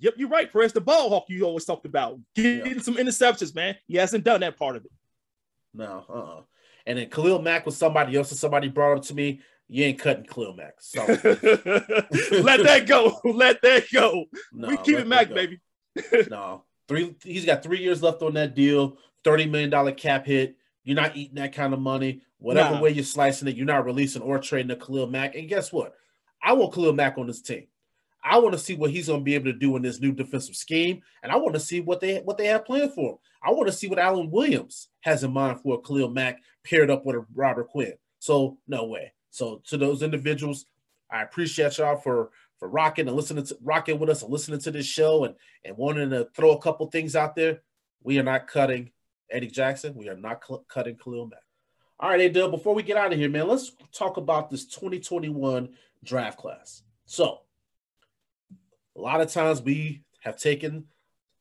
Yep, 0.00 0.14
you're 0.18 0.28
right, 0.28 0.52
Perez. 0.52 0.72
The 0.72 0.80
ball 0.82 1.08
hawk 1.08 1.24
you 1.28 1.44
always 1.44 1.64
talked 1.64 1.86
about. 1.86 2.18
Getting 2.34 2.80
some 2.80 2.96
interceptions, 2.96 3.54
man. 3.54 3.76
He 3.86 3.96
hasn't 3.96 4.24
done 4.24 4.40
that 4.40 4.58
part 4.58 4.76
of 4.76 4.84
it. 4.84 4.90
No, 5.72 6.04
uh-uh. 6.08 6.42
And 6.84 6.98
then 6.98 7.08
Khalil 7.08 7.40
Mack 7.40 7.64
was 7.64 7.76
somebody 7.76 8.16
else, 8.16 8.30
and 8.30 8.38
somebody 8.38 8.68
brought 8.68 8.98
up 8.98 9.04
to 9.04 9.14
me, 9.14 9.40
you 9.72 9.84
ain't 9.84 9.98
cutting 9.98 10.24
Khalil 10.24 10.54
Mack. 10.54 10.74
So 10.80 11.04
Let 11.06 12.62
that 12.64 12.84
go. 12.86 13.18
Let 13.24 13.62
that 13.62 13.84
go. 13.92 14.26
no, 14.52 14.68
we 14.68 14.76
keep 14.78 14.98
it 14.98 15.06
Mac, 15.06 15.28
go. 15.28 15.34
baby. 15.34 15.60
No, 16.30 16.64
three. 16.88 17.14
He's 17.24 17.44
got 17.44 17.62
three 17.62 17.78
years 17.80 18.02
left 18.02 18.22
on 18.22 18.34
that 18.34 18.54
deal. 18.54 18.98
Thirty 19.24 19.46
million 19.46 19.70
dollar 19.70 19.92
cap 19.92 20.26
hit. 20.26 20.56
You're 20.84 20.96
not 20.96 21.16
eating 21.16 21.36
that 21.36 21.52
kind 21.54 21.72
of 21.72 21.80
money. 21.80 22.22
Whatever 22.38 22.74
Nah. 22.74 22.80
way 22.80 22.90
you're 22.90 23.04
slicing 23.04 23.46
it, 23.48 23.54
you're 23.56 23.66
not 23.66 23.84
releasing 23.84 24.20
or 24.22 24.38
trading 24.38 24.72
a 24.72 24.76
Khalil 24.76 25.06
Mack. 25.06 25.36
And 25.36 25.48
guess 25.48 25.72
what? 25.72 25.94
I 26.42 26.52
want 26.54 26.74
Khalil 26.74 26.92
Mack 26.92 27.18
on 27.18 27.26
this 27.28 27.40
team. 27.40 27.66
I 28.24 28.38
want 28.38 28.52
to 28.52 28.58
see 28.58 28.74
what 28.74 28.90
he's 28.90 29.06
going 29.08 29.20
to 29.20 29.24
be 29.24 29.34
able 29.34 29.46
to 29.46 29.52
do 29.52 29.74
in 29.76 29.82
this 29.82 30.00
new 30.00 30.12
defensive 30.12 30.54
scheme, 30.56 31.02
and 31.22 31.32
I 31.32 31.36
want 31.36 31.54
to 31.54 31.60
see 31.60 31.80
what 31.80 32.00
they 32.00 32.18
what 32.18 32.36
they 32.38 32.46
have 32.46 32.64
planned 32.64 32.92
for 32.94 33.12
him. 33.12 33.16
I 33.44 33.50
want 33.52 33.66
to 33.68 33.72
see 33.72 33.88
what 33.88 33.98
Alan 33.98 34.30
Williams 34.30 34.88
has 35.00 35.24
in 35.24 35.32
mind 35.32 35.60
for 35.60 35.80
Khalil 35.82 36.10
Mack 36.10 36.40
paired 36.64 36.90
up 36.90 37.04
with 37.06 37.16
a 37.16 37.26
Robert 37.34 37.68
Quinn. 37.68 37.94
So 38.18 38.58
no 38.68 38.84
way. 38.86 39.12
So 39.32 39.62
to 39.66 39.76
those 39.76 40.02
individuals, 40.02 40.66
I 41.10 41.22
appreciate 41.22 41.78
y'all 41.78 41.96
for 41.96 42.30
for 42.58 42.68
rocking 42.68 43.08
and 43.08 43.16
listening 43.16 43.44
to 43.44 43.56
rocking 43.62 43.98
with 43.98 44.08
us 44.08 44.22
and 44.22 44.30
listening 44.30 44.60
to 44.60 44.70
this 44.70 44.86
show 44.86 45.24
and 45.24 45.34
and 45.64 45.76
wanting 45.76 46.10
to 46.10 46.28
throw 46.36 46.52
a 46.52 46.60
couple 46.60 46.86
things 46.86 47.16
out 47.16 47.34
there. 47.34 47.62
We 48.04 48.18
are 48.18 48.22
not 48.22 48.46
cutting 48.46 48.90
Eddie 49.30 49.48
Jackson. 49.48 49.94
We 49.94 50.08
are 50.08 50.16
not 50.16 50.44
cl- 50.46 50.64
cutting 50.68 50.96
Khalil 50.96 51.26
Mack. 51.26 51.40
All 51.98 52.10
right, 52.10 52.20
Adele, 52.20 52.50
before 52.50 52.74
we 52.74 52.82
get 52.82 52.96
out 52.96 53.12
of 53.12 53.18
here, 53.18 53.28
man, 53.28 53.48
let's 53.48 53.72
talk 53.92 54.16
about 54.16 54.50
this 54.50 54.66
2021 54.66 55.70
draft 56.04 56.36
class. 56.36 56.82
So, 57.06 57.40
a 58.96 59.00
lot 59.00 59.20
of 59.20 59.30
times 59.30 59.62
we 59.62 60.02
have 60.20 60.36
taken 60.36 60.86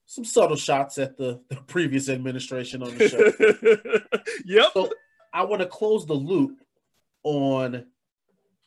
some 0.06 0.24
subtle 0.24 0.56
shots 0.56 0.98
at 0.98 1.18
the, 1.18 1.42
the 1.50 1.56
previous 1.68 2.10
administration 2.10 2.84
on 2.84 2.96
the 2.96 3.10
show. 3.10 4.22
yep. 4.46 4.68
So, 4.74 4.92
I 5.34 5.44
want 5.44 5.62
to 5.62 5.68
close 5.68 6.06
the 6.06 6.14
loop 6.14 6.60
on 7.24 7.86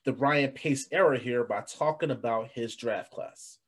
the 0.04 0.12
Ryan 0.12 0.50
Pace 0.50 0.86
era 0.92 1.18
here 1.18 1.44
by 1.44 1.62
talking 1.62 2.10
about 2.10 2.48
his 2.48 2.76
draft 2.76 3.10
class. 3.10 3.58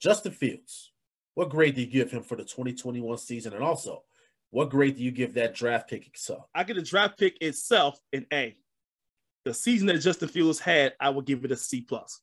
Justin 0.00 0.32
Fields, 0.32 0.92
what 1.34 1.50
grade 1.50 1.74
do 1.74 1.80
you 1.80 1.86
give 1.86 2.10
him 2.10 2.22
for 2.22 2.36
the 2.36 2.44
2021 2.44 3.18
season? 3.18 3.54
And 3.54 3.62
also, 3.62 4.02
what 4.50 4.70
grade 4.70 4.96
do 4.96 5.02
you 5.02 5.10
give 5.10 5.34
that 5.34 5.54
draft 5.54 5.88
pick 5.88 6.06
itself? 6.06 6.46
I 6.54 6.64
give 6.64 6.76
the 6.76 6.82
draft 6.82 7.18
pick 7.18 7.36
itself 7.40 7.98
an 8.12 8.26
A. 8.32 8.56
The 9.44 9.54
season 9.54 9.86
that 9.88 9.98
Justin 9.98 10.28
Fields 10.28 10.58
had, 10.58 10.94
I 11.00 11.10
would 11.10 11.24
give 11.24 11.44
it 11.44 11.52
a 11.52 11.56
C 11.56 11.80
plus. 11.80 12.20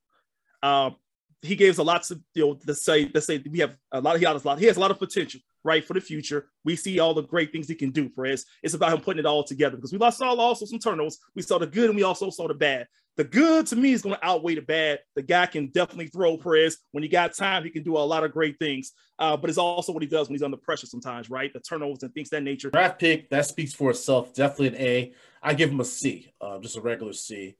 Um, 0.61 0.97
he 1.41 1.55
gave 1.55 1.71
us 1.71 1.77
a 1.77 1.83
lot 1.83 2.03
to 2.03 2.19
you 2.33 2.45
know 2.45 2.53
to 2.55 2.73
say 2.73 3.11
let's 3.13 3.27
say 3.27 3.43
we 3.49 3.59
have 3.59 3.77
a 3.91 4.01
lot 4.01 4.17
he 4.17 4.25
has 4.25 4.43
a 4.43 4.47
lot 4.47 4.59
he 4.59 4.65
has 4.65 4.77
a 4.77 4.79
lot 4.79 4.91
of 4.91 4.97
potential 4.97 5.41
right 5.63 5.83
for 5.85 5.93
the 5.93 6.01
future. 6.01 6.49
We 6.63 6.75
see 6.75 6.99
all 6.99 7.13
the 7.13 7.23
great 7.23 7.51
things 7.51 7.67
he 7.67 7.75
can 7.75 7.91
do 7.91 8.11
us. 8.25 8.45
It's 8.61 8.73
about 8.73 8.93
him 8.93 9.01
putting 9.01 9.19
it 9.19 9.25
all 9.25 9.43
together 9.43 9.75
because 9.75 9.91
we 9.91 9.97
lost 9.97 10.17
saw 10.17 10.33
also 10.35 10.65
some 10.65 10.79
turnovers. 10.79 11.19
We 11.35 11.41
saw 11.41 11.57
the 11.57 11.67
good 11.67 11.89
and 11.89 11.95
we 11.95 12.03
also 12.03 12.29
saw 12.29 12.47
the 12.47 12.53
bad. 12.53 12.87
The 13.15 13.23
good 13.23 13.67
to 13.67 13.75
me 13.75 13.91
is 13.91 14.01
going 14.01 14.15
to 14.15 14.25
outweigh 14.25 14.55
the 14.55 14.61
bad. 14.61 14.99
The 15.15 15.21
guy 15.21 15.45
can 15.45 15.67
definitely 15.67 16.07
throw 16.07 16.35
Perez. 16.35 16.77
When 16.93 17.03
he 17.03 17.09
got 17.09 17.35
time, 17.35 17.63
he 17.63 17.69
can 17.69 17.83
do 17.83 17.95
a 17.95 17.99
lot 17.99 18.23
of 18.23 18.31
great 18.31 18.57
things. 18.57 18.91
Uh, 19.19 19.37
but 19.37 19.51
it's 19.51 19.59
also 19.59 19.91
what 19.91 20.01
he 20.01 20.09
does 20.09 20.27
when 20.27 20.33
he's 20.33 20.41
under 20.41 20.57
pressure 20.57 20.87
sometimes, 20.87 21.29
right? 21.29 21.53
The 21.53 21.59
turnovers 21.59 22.01
and 22.01 22.11
things 22.13 22.29
that 22.29 22.41
nature. 22.41 22.71
Draft 22.71 22.99
pick, 22.99 23.29
that 23.29 23.45
speaks 23.45 23.73
for 23.73 23.91
itself. 23.91 24.33
Definitely 24.33 24.67
an 24.69 24.75
A. 24.77 25.13
I 25.43 25.53
give 25.53 25.69
him 25.69 25.79
a 25.79 25.85
C, 25.85 26.33
uh, 26.41 26.57
just 26.57 26.77
a 26.77 26.81
regular 26.81 27.13
C. 27.13 27.55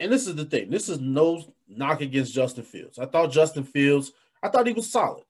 And 0.00 0.10
this 0.10 0.26
is 0.26 0.34
the 0.34 0.44
thing. 0.44 0.68
This 0.68 0.88
is 0.88 0.98
no 0.98 1.44
knock 1.68 2.00
against 2.00 2.34
Justin 2.34 2.64
Fields. 2.64 2.98
I 2.98 3.06
thought 3.06 3.30
Justin 3.30 3.62
Fields, 3.62 4.10
I 4.42 4.48
thought 4.48 4.66
he 4.66 4.72
was 4.72 4.90
solid. 4.90 5.22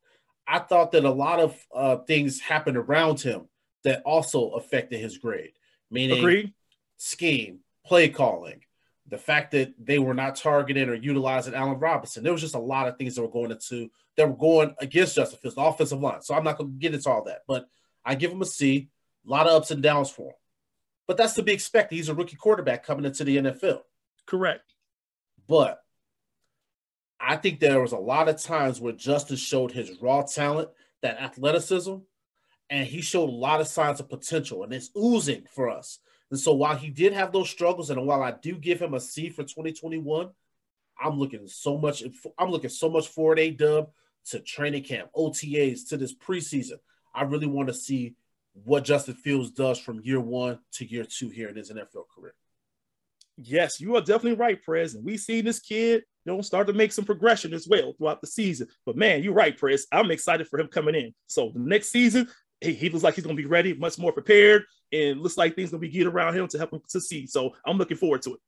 I 0.47 0.59
thought 0.59 0.93
that 0.93 1.05
a 1.05 1.11
lot 1.11 1.41
of 1.41 1.67
uh, 1.75 1.97
things 1.99 2.41
happened 2.41 2.77
around 2.77 3.21
him 3.21 3.49
that 3.85 4.03
also 4.03 4.51
affected 4.51 5.01
his 5.01 5.19
grade, 5.19 5.53
meaning 5.91 6.19
Agreed. 6.19 6.53
scheme, 6.97 7.61
play 7.85 8.09
calling, 8.09 8.61
the 9.09 9.19
fact 9.19 9.53
that 9.53 9.75
they 9.79 9.99
were 9.99 10.15
not 10.15 10.37
targeting 10.37 10.89
or 10.89 10.95
utilizing 10.95 11.55
Allen 11.55 11.79
Robinson. 11.79 12.23
There 12.23 12.33
was 12.33 12.41
just 12.41 12.55
a 12.55 12.61
lot 12.61 12.89
of 12.89 12.97
things 12.97 13.15
that 13.15 13.23
were 13.23 13.29
going 13.29 13.51
into 13.51 13.91
that 14.17 14.29
were 14.29 14.37
going 14.37 14.75
against 14.79 15.17
Justin 15.17 15.39
Fields, 15.39 15.55
the 15.55 15.63
offensive 15.63 16.01
line. 16.01 16.23
So 16.23 16.35
I'm 16.35 16.45
not 16.45 16.59
going 16.59 16.73
to 16.73 16.79
get 16.79 16.95
into 16.95 17.11
all 17.11 17.25
that, 17.25 17.43
but 17.49 17.67
I 18.05 18.15
give 18.15 18.31
him 18.31 18.43
a 18.43 18.47
C. 18.47 18.89
A 19.27 19.31
lot 19.31 19.47
of 19.47 19.53
ups 19.53 19.71
and 19.71 19.83
downs 19.83 20.11
for 20.11 20.31
him, 20.31 20.37
but 21.07 21.17
that's 21.17 21.35
to 21.35 21.43
be 21.43 21.53
expected. 21.53 21.95
He's 21.95 22.09
a 22.09 22.15
rookie 22.15 22.37
quarterback 22.37 22.85
coming 22.85 23.05
into 23.05 23.23
the 23.23 23.37
NFL. 23.37 23.83
Correct. 24.27 24.75
But 25.47 25.82
I 27.25 27.37
think 27.37 27.61
there 27.61 27.81
was 27.81 27.93
a 27.93 27.99
lot 27.99 28.29
of 28.29 28.43
times 28.43 28.81
where 28.81 28.93
Justin 28.93 29.37
showed 29.37 29.71
his 29.71 30.03
raw 30.03 30.23
talent, 30.23 30.71
that 31.03 31.21
athleticism, 31.21 31.97
and 32.69 32.87
he 32.87 33.01
showed 33.01 33.29
a 33.29 33.33
lot 33.33 33.61
of 33.61 33.69
signs 33.69 34.01
of 34.01 34.09
potential, 34.09 34.65
and 34.65 34.73
it's 34.73 34.91
oozing 34.97 35.45
for 35.55 35.71
us. 35.71 36.01
And 36.31 36.41
so 36.41 36.53
while 36.53 36.77
he 36.77 36.89
did 36.89 37.13
have 37.13 37.31
those 37.31 37.51
struggles, 37.51 37.91
and 37.91 38.07
while 38.07 38.23
I 38.23 38.33
do 38.33 38.57
give 38.57 38.81
him 38.81 38.95
a 38.95 39.01
C 39.01 39.29
for 39.29 39.43
2021, 39.43 40.31
I'm 41.01 41.19
looking 41.19 41.47
so 41.47 41.79
much. 41.79 42.03
I'm 42.39 42.51
looking 42.51 42.71
so 42.71 42.91
much 42.91 43.09
forward, 43.09 43.39
a 43.39 43.51
dub 43.51 43.91
to 44.27 44.41
training 44.41 44.85
camp, 44.85 45.11
OTAs, 45.17 45.89
to 45.89 45.97
this 45.97 46.15
preseason. 46.15 46.79
I 47.15 47.23
really 47.23 47.47
want 47.47 47.69
to 47.69 47.75
see 47.75 48.15
what 48.65 48.85
Justin 48.85 49.15
Fields 49.15 49.51
does 49.51 49.79
from 49.79 50.01
year 50.03 50.21
one 50.21 50.59
to 50.73 50.91
year 50.91 51.05
two 51.05 51.29
here 51.29 51.49
in 51.49 51.57
his 51.57 51.71
NFL 51.71 52.05
career. 52.15 52.35
Yes, 53.45 53.81
you 53.81 53.97
are 53.97 54.01
definitely 54.01 54.35
right, 54.35 54.63
Prez. 54.63 54.95
And 54.95 55.05
we 55.05 55.17
see 55.17 55.41
this 55.41 55.59
kid, 55.59 56.03
you 56.25 56.33
know, 56.33 56.41
start 56.43 56.67
to 56.69 56.73
make 56.73 56.93
some 56.93 57.05
progression 57.05 57.53
as 57.53 57.67
well 57.67 57.93
throughout 57.93 58.21
the 58.21 58.27
season. 58.27 58.69
But 58.87 58.97
man, 58.97 59.23
you're 59.23 59.33
right, 59.33 59.57
Prez. 59.57 59.87
I'm 59.91 60.11
excited 60.11 60.49
for 60.49 60.61
him 60.61 60.69
coming 60.69 60.95
in. 60.95 61.13
So 61.27 61.51
the 61.53 61.61
next 61.61 61.91
season, 61.91 62.29
he, 62.61 62.73
he 62.73 62.89
looks 62.89 63.03
like 63.03 63.15
he's 63.15 63.25
going 63.25 63.37
to 63.37 63.43
be 63.43 63.49
ready, 63.49 63.75
much 63.75 63.99
more 63.99 64.13
prepared, 64.13 64.65
and 64.93 65.21
looks 65.21 65.37
like 65.37 65.55
things 65.55 65.71
going 65.71 65.81
to 65.81 65.87
be 65.87 65.93
geared 65.93 66.07
around 66.07 66.37
him 66.37 66.47
to 66.49 66.59
help 66.59 66.73
him 66.73 66.83
succeed. 66.87 67.31
So 67.31 67.55
I'm 67.67 67.79
looking 67.79 67.97
forward 67.97 68.23
to 68.23 68.35
it. 68.35 68.41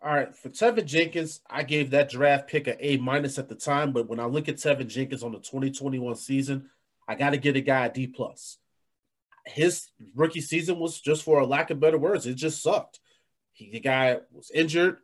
All 0.00 0.14
right, 0.14 0.34
for 0.36 0.48
Teven 0.48 0.84
Jenkins, 0.84 1.40
I 1.50 1.64
gave 1.64 1.90
that 1.90 2.08
draft 2.08 2.48
pick 2.48 2.68
a 2.68 2.86
A 2.86 2.98
minus 2.98 3.36
at 3.36 3.48
the 3.48 3.56
time, 3.56 3.92
but 3.92 4.08
when 4.08 4.20
I 4.20 4.26
look 4.26 4.48
at 4.48 4.54
Teven 4.54 4.86
Jenkins 4.86 5.24
on 5.24 5.32
the 5.32 5.38
2021 5.38 6.14
season, 6.14 6.70
I 7.08 7.16
got 7.16 7.30
to 7.30 7.36
get 7.36 7.56
a 7.56 7.60
guy 7.60 7.86
a 7.86 7.92
D 7.92 8.06
plus. 8.06 8.58
His 9.44 9.88
rookie 10.14 10.40
season 10.40 10.78
was 10.78 11.00
just 11.00 11.24
for 11.24 11.40
a 11.40 11.46
lack 11.46 11.70
of 11.70 11.80
better 11.80 11.98
words, 11.98 12.26
it 12.26 12.34
just 12.34 12.62
sucked. 12.62 13.00
He, 13.58 13.70
the 13.70 13.80
guy 13.80 14.18
was 14.32 14.52
injured. 14.52 14.98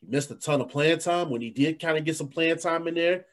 He 0.00 0.06
missed 0.06 0.30
a 0.30 0.34
ton 0.34 0.62
of 0.62 0.70
playing 0.70 1.00
time. 1.00 1.28
When 1.28 1.42
he 1.42 1.50
did 1.50 1.80
kind 1.80 1.98
of 1.98 2.04
get 2.04 2.16
some 2.16 2.28
playing 2.28 2.56
time 2.56 2.88
in 2.88 2.94
there, 2.94 3.26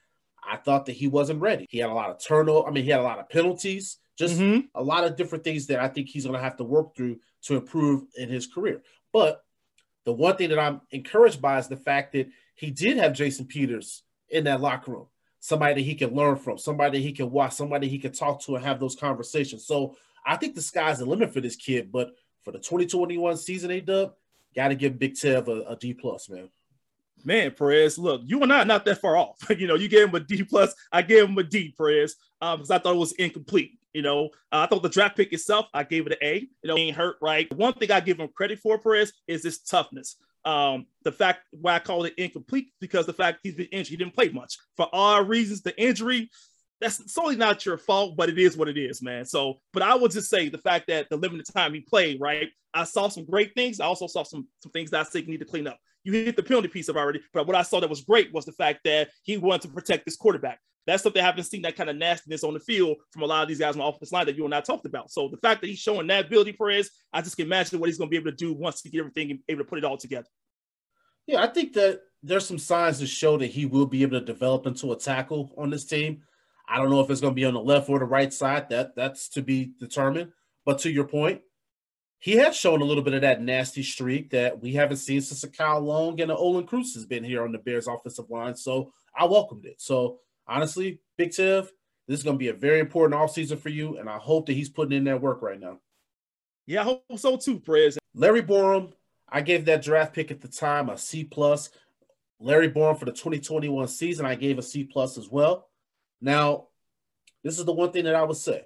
I 0.43 0.58
thought 0.58 0.86
that 0.88 0.93
he 0.93 1.08
wasn't 1.08 1.39
ready. 1.39 1.65
He 1.69 1.80
had 1.80 1.89
a 1.89 1.93
lot 1.93 2.10
of 2.10 2.21
turnover. 2.21 2.67
I 2.67 2.71
mean, 2.71 2.84
he 2.84 2.89
had 2.89 2.99
a 2.99 3.03
lot 3.03 3.19
of 3.19 3.30
penalties, 3.30 3.97
just 4.17 4.38
mm-hmm. 4.38 4.67
a 4.75 4.84
lot 4.84 5.06
of 5.06 5.15
different 5.15 5.45
things 5.45 5.67
that 5.67 5.80
I 5.80 5.88
think 5.88 6.10
he's 6.10 6.25
going 6.25 6.36
to 6.36 6.43
have 6.43 6.58
to 6.58 6.65
work 6.65 6.95
through 6.95 7.19
to 7.43 7.56
improve 7.56 8.03
in 8.17 8.27
his 8.27 8.45
career. 8.45 8.82
But 9.13 9.41
the 10.03 10.12
one 10.12 10.36
thing 10.36 10.49
that 10.49 10.60
I'm 10.60 10.82
encouraged 10.91 11.41
by 11.41 11.60
is 11.60 11.69
the 11.69 11.77
fact 11.77 12.12
that 12.13 12.27
he 12.56 12.71
did 12.71 12.97
have 12.97 13.13
Jason 13.13 13.45
Peters 13.45 14.03
in 14.30 14.43
that 14.43 14.60
locker 14.60 14.91
room, 14.91 15.08
somebody 15.39 15.75
that 15.75 15.82
he 15.82 15.95
can 15.95 16.13
learn 16.13 16.36
from, 16.36 16.58
somebody 16.58 17.01
he 17.01 17.13
can 17.13 17.32
watch, 17.32 17.53
somebody 17.53 17.88
he 17.88 17.99
can 17.99 18.12
talk 18.12 18.41
to 18.41 18.56
and 18.56 18.65
have 18.65 18.82
those 18.82 18.95
conversations. 18.95 19.65
So 19.65 19.95
I 20.25 20.36
think 20.36 20.56
the 20.56 20.62
sky's 20.62 20.99
the 20.99 21.06
limit 21.06 21.34
for 21.34 21.39
this 21.39 21.56
kid. 21.56 21.91
But 21.91 22.12
for 22.43 22.51
the 22.51 22.60
2021 22.60 23.38
season, 23.38 23.71
A 23.71 23.82
Dub, 23.82 24.13
got 24.55 24.69
to 24.69 24.75
give 24.75 24.99
Big 24.99 25.13
Tev 25.13 25.47
a, 25.47 25.71
a 25.71 25.75
D 25.75 25.93
plus, 25.93 26.29
man. 26.29 26.49
Man, 27.23 27.51
Perez, 27.51 27.97
look, 27.97 28.21
you 28.25 28.41
and 28.43 28.53
I 28.53 28.63
not 28.63 28.86
that 28.86 29.01
far 29.01 29.17
off. 29.17 29.38
you 29.57 29.67
know, 29.67 29.75
you 29.75 29.88
gave 29.88 30.07
him 30.07 30.15
a 30.15 30.19
D 30.19 30.43
plus, 30.43 30.73
I 30.91 31.01
gave 31.01 31.27
him 31.27 31.38
a 31.38 31.43
D, 31.43 31.73
Perez, 31.77 32.15
um, 32.41 32.60
because 32.60 32.71
I 32.71 32.77
thought 32.79 32.95
it 32.95 32.99
was 32.99 33.13
incomplete. 33.13 33.79
You 33.93 34.03
know, 34.03 34.27
uh, 34.51 34.60
I 34.60 34.67
thought 34.67 34.83
the 34.83 34.89
draft 34.89 35.17
pick 35.17 35.33
itself, 35.33 35.65
I 35.73 35.83
gave 35.83 36.05
it 36.05 36.13
an 36.13 36.19
A. 36.21 36.39
You 36.39 36.67
know, 36.67 36.77
ain't 36.77 36.95
hurt, 36.95 37.17
right? 37.21 37.51
One 37.55 37.73
thing 37.73 37.91
I 37.91 37.99
give 37.99 38.19
him 38.19 38.29
credit 38.36 38.60
for, 38.60 38.77
Perez, 38.77 39.12
is 39.27 39.43
his 39.43 39.60
toughness. 39.60 40.17
Um, 40.45 40.86
the 41.03 41.12
fact 41.12 41.41
why 41.51 41.75
I 41.75 41.79
called 41.79 42.05
it 42.05 42.13
incomplete 42.17 42.71
because 42.79 43.05
the 43.05 43.13
fact 43.13 43.39
he's 43.43 43.55
been 43.55 43.67
injured, 43.67 43.89
he 43.89 43.97
didn't 43.97 44.13
play 44.13 44.29
much 44.29 44.57
for 44.77 44.88
all 44.93 45.23
reasons. 45.23 45.62
The 45.62 45.77
injury, 45.81 46.29
that's 46.80 47.12
solely 47.12 47.36
not 47.36 47.66
your 47.66 47.78
fault, 47.78 48.16
but 48.16 48.30
it 48.30 48.38
is 48.38 48.56
what 48.56 48.68
it 48.68 48.78
is, 48.78 49.02
man. 49.02 49.26
So, 49.26 49.60
but 49.74 49.84
I 49.84 49.96
would 49.96 50.12
just 50.12 50.30
say 50.30 50.50
the 50.50 50.58
fact 50.58 50.88
that 50.88 51.10
the 51.10 51.18
limited 51.18 51.52
time 51.52 51.74
he 51.74 51.82
played, 51.82 52.20
right? 52.22 52.50
I 52.74 52.84
saw 52.84 53.08
some 53.08 53.26
great 53.26 53.54
things. 53.56 53.80
I 53.80 53.86
also 53.86 54.08
saw 54.08 54.24
some 54.24 54.48
some 54.62 54.72
things 54.72 54.92
that 54.92 55.02
I 55.02 55.04
think 55.04 55.28
need 55.28 55.40
to 55.40 55.46
clean 55.46 55.68
up. 55.68 55.80
You 56.04 56.13
hit 56.13 56.36
the 56.36 56.44
penalty 56.44 56.68
piece 56.68 56.88
of 56.88 56.96
already, 56.96 57.22
but 57.34 57.48
what 57.48 57.56
I 57.56 57.63
saw 57.63 57.80
that 57.80 57.90
was 57.90 58.02
great 58.02 58.32
was 58.34 58.46
the 58.46 58.52
fact 58.54 58.82
that 58.86 59.10
he 59.24 59.38
wanted 59.38 59.63
to 59.63 59.68
protect 59.70 60.06
this 60.06 60.16
quarterback. 60.16 60.60
That's 60.86 61.04
something 61.04 61.22
I 61.22 61.26
haven't 61.26 61.44
seen 61.44 61.63
that 61.63 61.76
kind 61.76 61.90
of 61.90 61.98
nastiness 61.98 62.46
on 62.46 62.54
the 62.54 62.62
field 62.62 62.96
from 63.12 63.24
a 63.24 63.26
lot 63.26 63.42
of 63.42 63.50
these 63.50 63.60
guys 63.60 63.74
on 63.74 63.80
the 63.80 63.84
offensive 63.84 64.13
line 64.13 64.26
that 64.28 64.38
you 64.38 64.46
and 64.46 64.56
I 64.56 64.62
talked 64.62 64.86
about. 64.86 65.12
So 65.12 65.28
the 65.28 65.38
fact 65.38 65.60
that 65.60 65.68
he's 65.68 65.80
showing 65.80 66.08
that 66.08 66.28
ability 66.28 66.54
for 66.54 66.70
his, 66.70 66.90
I 67.12 67.22
just 67.22 67.36
can 67.36 67.46
imagine 67.46 67.78
what 67.80 67.90
he's 67.90 67.98
going 67.98 68.10
to 68.10 68.12
be 68.12 68.16
able 68.16 68.32
to 68.32 68.38
do 68.38 68.54
once 68.54 68.82
he 68.82 68.90
get 68.90 69.00
everything 69.00 69.32
and 69.32 69.40
able 69.50 69.66
to 69.66 69.70
put 69.70 69.80
it 69.80 69.84
all 69.84 69.98
together. 69.98 70.28
Yeah, 71.26 71.44
I 71.44 71.48
think 71.48 71.74
that 71.74 72.00
there's 72.24 72.48
some 72.48 72.58
signs 72.58 73.00
to 73.00 73.08
show 73.08 73.38
that 73.38 73.48
he 73.48 73.66
will 73.66 73.86
be 73.86 74.02
able 74.02 74.18
to 74.18 74.26
develop 74.26 74.66
into 74.66 74.94
a 74.94 74.98
tackle 74.98 75.54
on 75.58 75.70
this 75.70 75.84
team. 75.84 76.22
I 76.67 76.77
don't 76.77 76.89
know 76.89 76.99
if 76.99 77.10
it's 77.10 77.21
going 77.21 77.34
to 77.34 77.36
be 77.36 77.45
on 77.45 77.53
the 77.53 77.62
left 77.62 77.89
or 77.89 77.99
the 77.99 78.06
right 78.06 78.34
side. 78.34 78.69
That 78.69 78.95
that's 78.95 79.30
to 79.30 79.41
be 79.41 79.71
determined. 79.80 80.32
But 80.65 80.80
to 80.80 80.91
your 80.91 81.06
point, 81.06 81.41
he 82.19 82.34
has 82.34 82.58
shown 82.58 82.82
a 82.82 82.86
little 82.86 83.03
bit 83.03 83.13
of 83.13 83.21
that 83.21 83.41
nasty 83.41 83.84
streak 83.84 84.32
that 84.32 84.60
we 84.62 84.73
haven't 84.73 84.97
seen 84.97 85.21
since 85.21 85.43
a 85.43 85.49
Kyle 85.49 85.80
Long 85.80 86.19
and 86.19 86.32
a 86.32 86.36
Olin 86.36 86.65
Kreutz 86.65 86.93
has 86.95 87.06
been 87.06 87.23
here 87.23 87.43
on 87.43 87.51
the 87.51 87.60
Bears 87.60 87.88
offensive 87.88 88.30
line. 88.30 88.56
So 88.56 88.91
I 89.15 89.25
welcomed 89.25 89.65
it. 89.65 89.80
So 89.80 90.19
honestly, 90.47 90.99
Big 91.17 91.30
Tev, 91.30 91.69
this 92.08 92.19
is 92.19 92.23
going 92.23 92.36
to 92.36 92.39
be 92.39 92.49
a 92.49 92.53
very 92.53 92.80
important 92.80 93.19
offseason 93.19 93.60
for 93.60 93.69
you, 93.69 93.97
and 93.97 94.10
I 94.10 94.17
hope 94.17 94.47
that 94.47 94.53
he's 94.53 94.69
putting 94.69 94.97
in 94.97 95.03
that 95.06 95.21
work 95.21 95.41
right 95.41 95.60
now. 95.60 95.80
Yeah, 96.65 96.82
I 96.82 96.84
hope 96.84 97.03
so 97.17 97.38
too, 97.38 97.60
Prez. 97.60 97.97
Larry 98.13 98.41
Borom, 98.41 98.93
I 99.30 99.41
gave 99.41 99.65
that 99.65 99.84
draft 99.84 100.13
pick 100.13 100.32
at 100.32 100.41
the 100.41 100.47
time 100.47 100.89
a 100.89 100.97
C 100.97 101.23
plus. 101.23 101.69
Larry 102.39 102.69
Borom 102.69 102.97
for 102.97 103.06
the 103.06 103.12
2021 103.12 103.88
season, 103.88 104.25
I 104.25 104.36
gave 104.36 104.58
a 104.58 104.62
C 104.62 104.84
plus 104.84 105.17
as 105.17 105.30
well. 105.30 105.67
Now, 106.21 106.67
this 107.43 107.60
is 107.60 107.65
the 107.65 107.73
one 107.73 107.91
thing 107.91 108.06
that 108.06 108.15
I 108.15 108.23
would 108.23 108.38
say. 108.38 108.65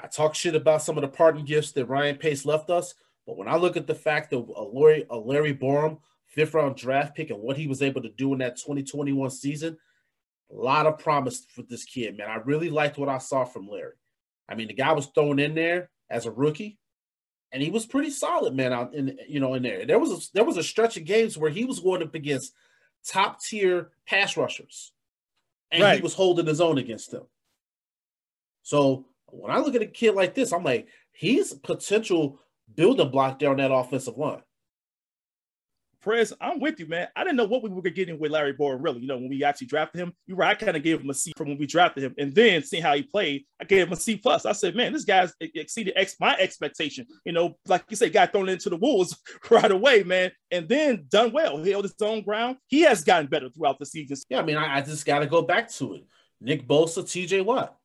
I 0.00 0.06
talk 0.08 0.34
shit 0.34 0.54
about 0.54 0.82
some 0.82 0.98
of 0.98 1.02
the 1.02 1.08
parting 1.08 1.44
gifts 1.44 1.72
that 1.72 1.86
Ryan 1.86 2.16
Pace 2.16 2.44
left 2.44 2.70
us, 2.70 2.94
but 3.26 3.36
when 3.36 3.48
I 3.48 3.56
look 3.56 3.76
at 3.76 3.86
the 3.86 3.94
fact 3.94 4.30
that 4.30 4.38
uh, 4.38 4.52
a 4.56 4.62
uh, 4.62 4.68
Larry, 4.72 5.06
a 5.10 5.16
Larry 5.16 5.54
Borom 5.54 5.98
fifth 6.26 6.54
round 6.54 6.76
draft 6.76 7.16
pick 7.16 7.30
and 7.30 7.40
what 7.40 7.56
he 7.56 7.66
was 7.66 7.82
able 7.82 8.02
to 8.02 8.10
do 8.10 8.32
in 8.32 8.38
that 8.40 8.56
2021 8.56 9.30
season, 9.30 9.78
A 10.50 10.54
lot 10.54 10.86
of 10.86 10.98
promise 10.98 11.44
for 11.48 11.62
this 11.62 11.84
kid, 11.84 12.16
man. 12.16 12.30
I 12.30 12.36
really 12.36 12.70
liked 12.70 12.98
what 12.98 13.08
I 13.08 13.18
saw 13.18 13.44
from 13.44 13.68
Larry. 13.68 13.94
I 14.48 14.54
mean, 14.54 14.68
the 14.68 14.74
guy 14.74 14.92
was 14.92 15.06
thrown 15.06 15.38
in 15.38 15.54
there 15.54 15.90
as 16.08 16.26
a 16.26 16.30
rookie, 16.30 16.78
and 17.50 17.62
he 17.62 17.70
was 17.70 17.86
pretty 17.86 18.10
solid, 18.10 18.54
man. 18.54 18.72
Out 18.72 18.94
in 18.94 19.18
you 19.28 19.40
know 19.40 19.54
in 19.54 19.62
there, 19.62 19.86
there 19.86 19.98
was 19.98 20.12
a, 20.12 20.30
there 20.34 20.44
was 20.44 20.56
a 20.56 20.62
stretch 20.62 20.96
of 20.96 21.04
games 21.04 21.36
where 21.36 21.50
he 21.50 21.64
was 21.64 21.80
going 21.80 22.02
up 22.02 22.14
against 22.14 22.52
top 23.04 23.42
tier 23.42 23.90
pass 24.06 24.36
rushers, 24.36 24.92
and 25.70 25.82
Right. 25.82 25.96
he 25.96 26.02
was 26.02 26.14
holding 26.14 26.46
his 26.46 26.60
own 26.60 26.78
against 26.78 27.10
them. 27.10 27.26
So 28.62 29.06
when 29.26 29.50
I 29.50 29.58
look 29.58 29.74
at 29.74 29.82
a 29.82 29.86
kid 29.86 30.14
like 30.14 30.34
this, 30.34 30.52
I'm 30.52 30.64
like, 30.64 30.88
he's 31.12 31.52
a 31.52 31.58
potential 31.58 32.40
building 32.74 33.10
block 33.10 33.38
there 33.38 33.50
on 33.50 33.56
that 33.58 33.72
offensive 33.72 34.16
line. 34.16 34.42
Perez, 36.06 36.32
I'm 36.40 36.60
with 36.60 36.78
you, 36.78 36.86
man. 36.86 37.08
I 37.16 37.24
didn't 37.24 37.36
know 37.36 37.46
what 37.46 37.64
we 37.64 37.68
were 37.68 37.82
getting 37.82 38.20
with 38.20 38.30
Larry 38.30 38.54
Borom, 38.54 38.78
really. 38.80 39.00
You 39.00 39.08
know, 39.08 39.16
when 39.16 39.28
we 39.28 39.42
actually 39.42 39.66
drafted 39.66 40.00
him, 40.00 40.12
you 40.26 40.36
were 40.36 40.44
I 40.44 40.54
kind 40.54 40.76
of 40.76 40.84
gave 40.84 41.00
him 41.00 41.10
a 41.10 41.14
C 41.14 41.32
from 41.36 41.48
when 41.48 41.58
we 41.58 41.66
drafted 41.66 42.04
him, 42.04 42.14
and 42.16 42.32
then 42.32 42.62
seeing 42.62 42.82
how 42.82 42.94
he 42.94 43.02
played, 43.02 43.44
I 43.60 43.64
gave 43.64 43.88
him 43.88 43.92
a 43.92 43.96
C 43.96 44.16
plus. 44.16 44.46
I 44.46 44.52
said, 44.52 44.76
man, 44.76 44.92
this 44.92 45.04
guy's 45.04 45.34
exceeded 45.40 45.94
ex 45.96 46.14
my 46.20 46.36
expectation. 46.36 47.06
You 47.24 47.32
know, 47.32 47.56
like 47.66 47.84
you 47.88 47.96
said, 47.96 48.12
got 48.12 48.30
thrown 48.30 48.48
into 48.48 48.70
the 48.70 48.76
wolves 48.76 49.16
right 49.50 49.70
away, 49.70 50.04
man, 50.04 50.30
and 50.52 50.68
then 50.68 51.06
done 51.08 51.32
well. 51.32 51.58
He 51.58 51.72
held 51.72 51.84
his 51.84 51.94
own 52.00 52.22
ground. 52.22 52.58
He 52.68 52.82
has 52.82 53.02
gotten 53.02 53.26
better 53.26 53.50
throughout 53.50 53.80
the 53.80 53.86
season. 53.86 54.16
Yeah, 54.30 54.38
I 54.38 54.44
mean, 54.44 54.56
I, 54.56 54.76
I 54.76 54.80
just 54.82 55.06
got 55.06 55.18
to 55.18 55.26
go 55.26 55.42
back 55.42 55.68
to 55.72 55.94
it. 55.94 56.04
Nick 56.40 56.68
Bosa, 56.68 57.02
TJ 57.02 57.44
Watt. 57.44 57.76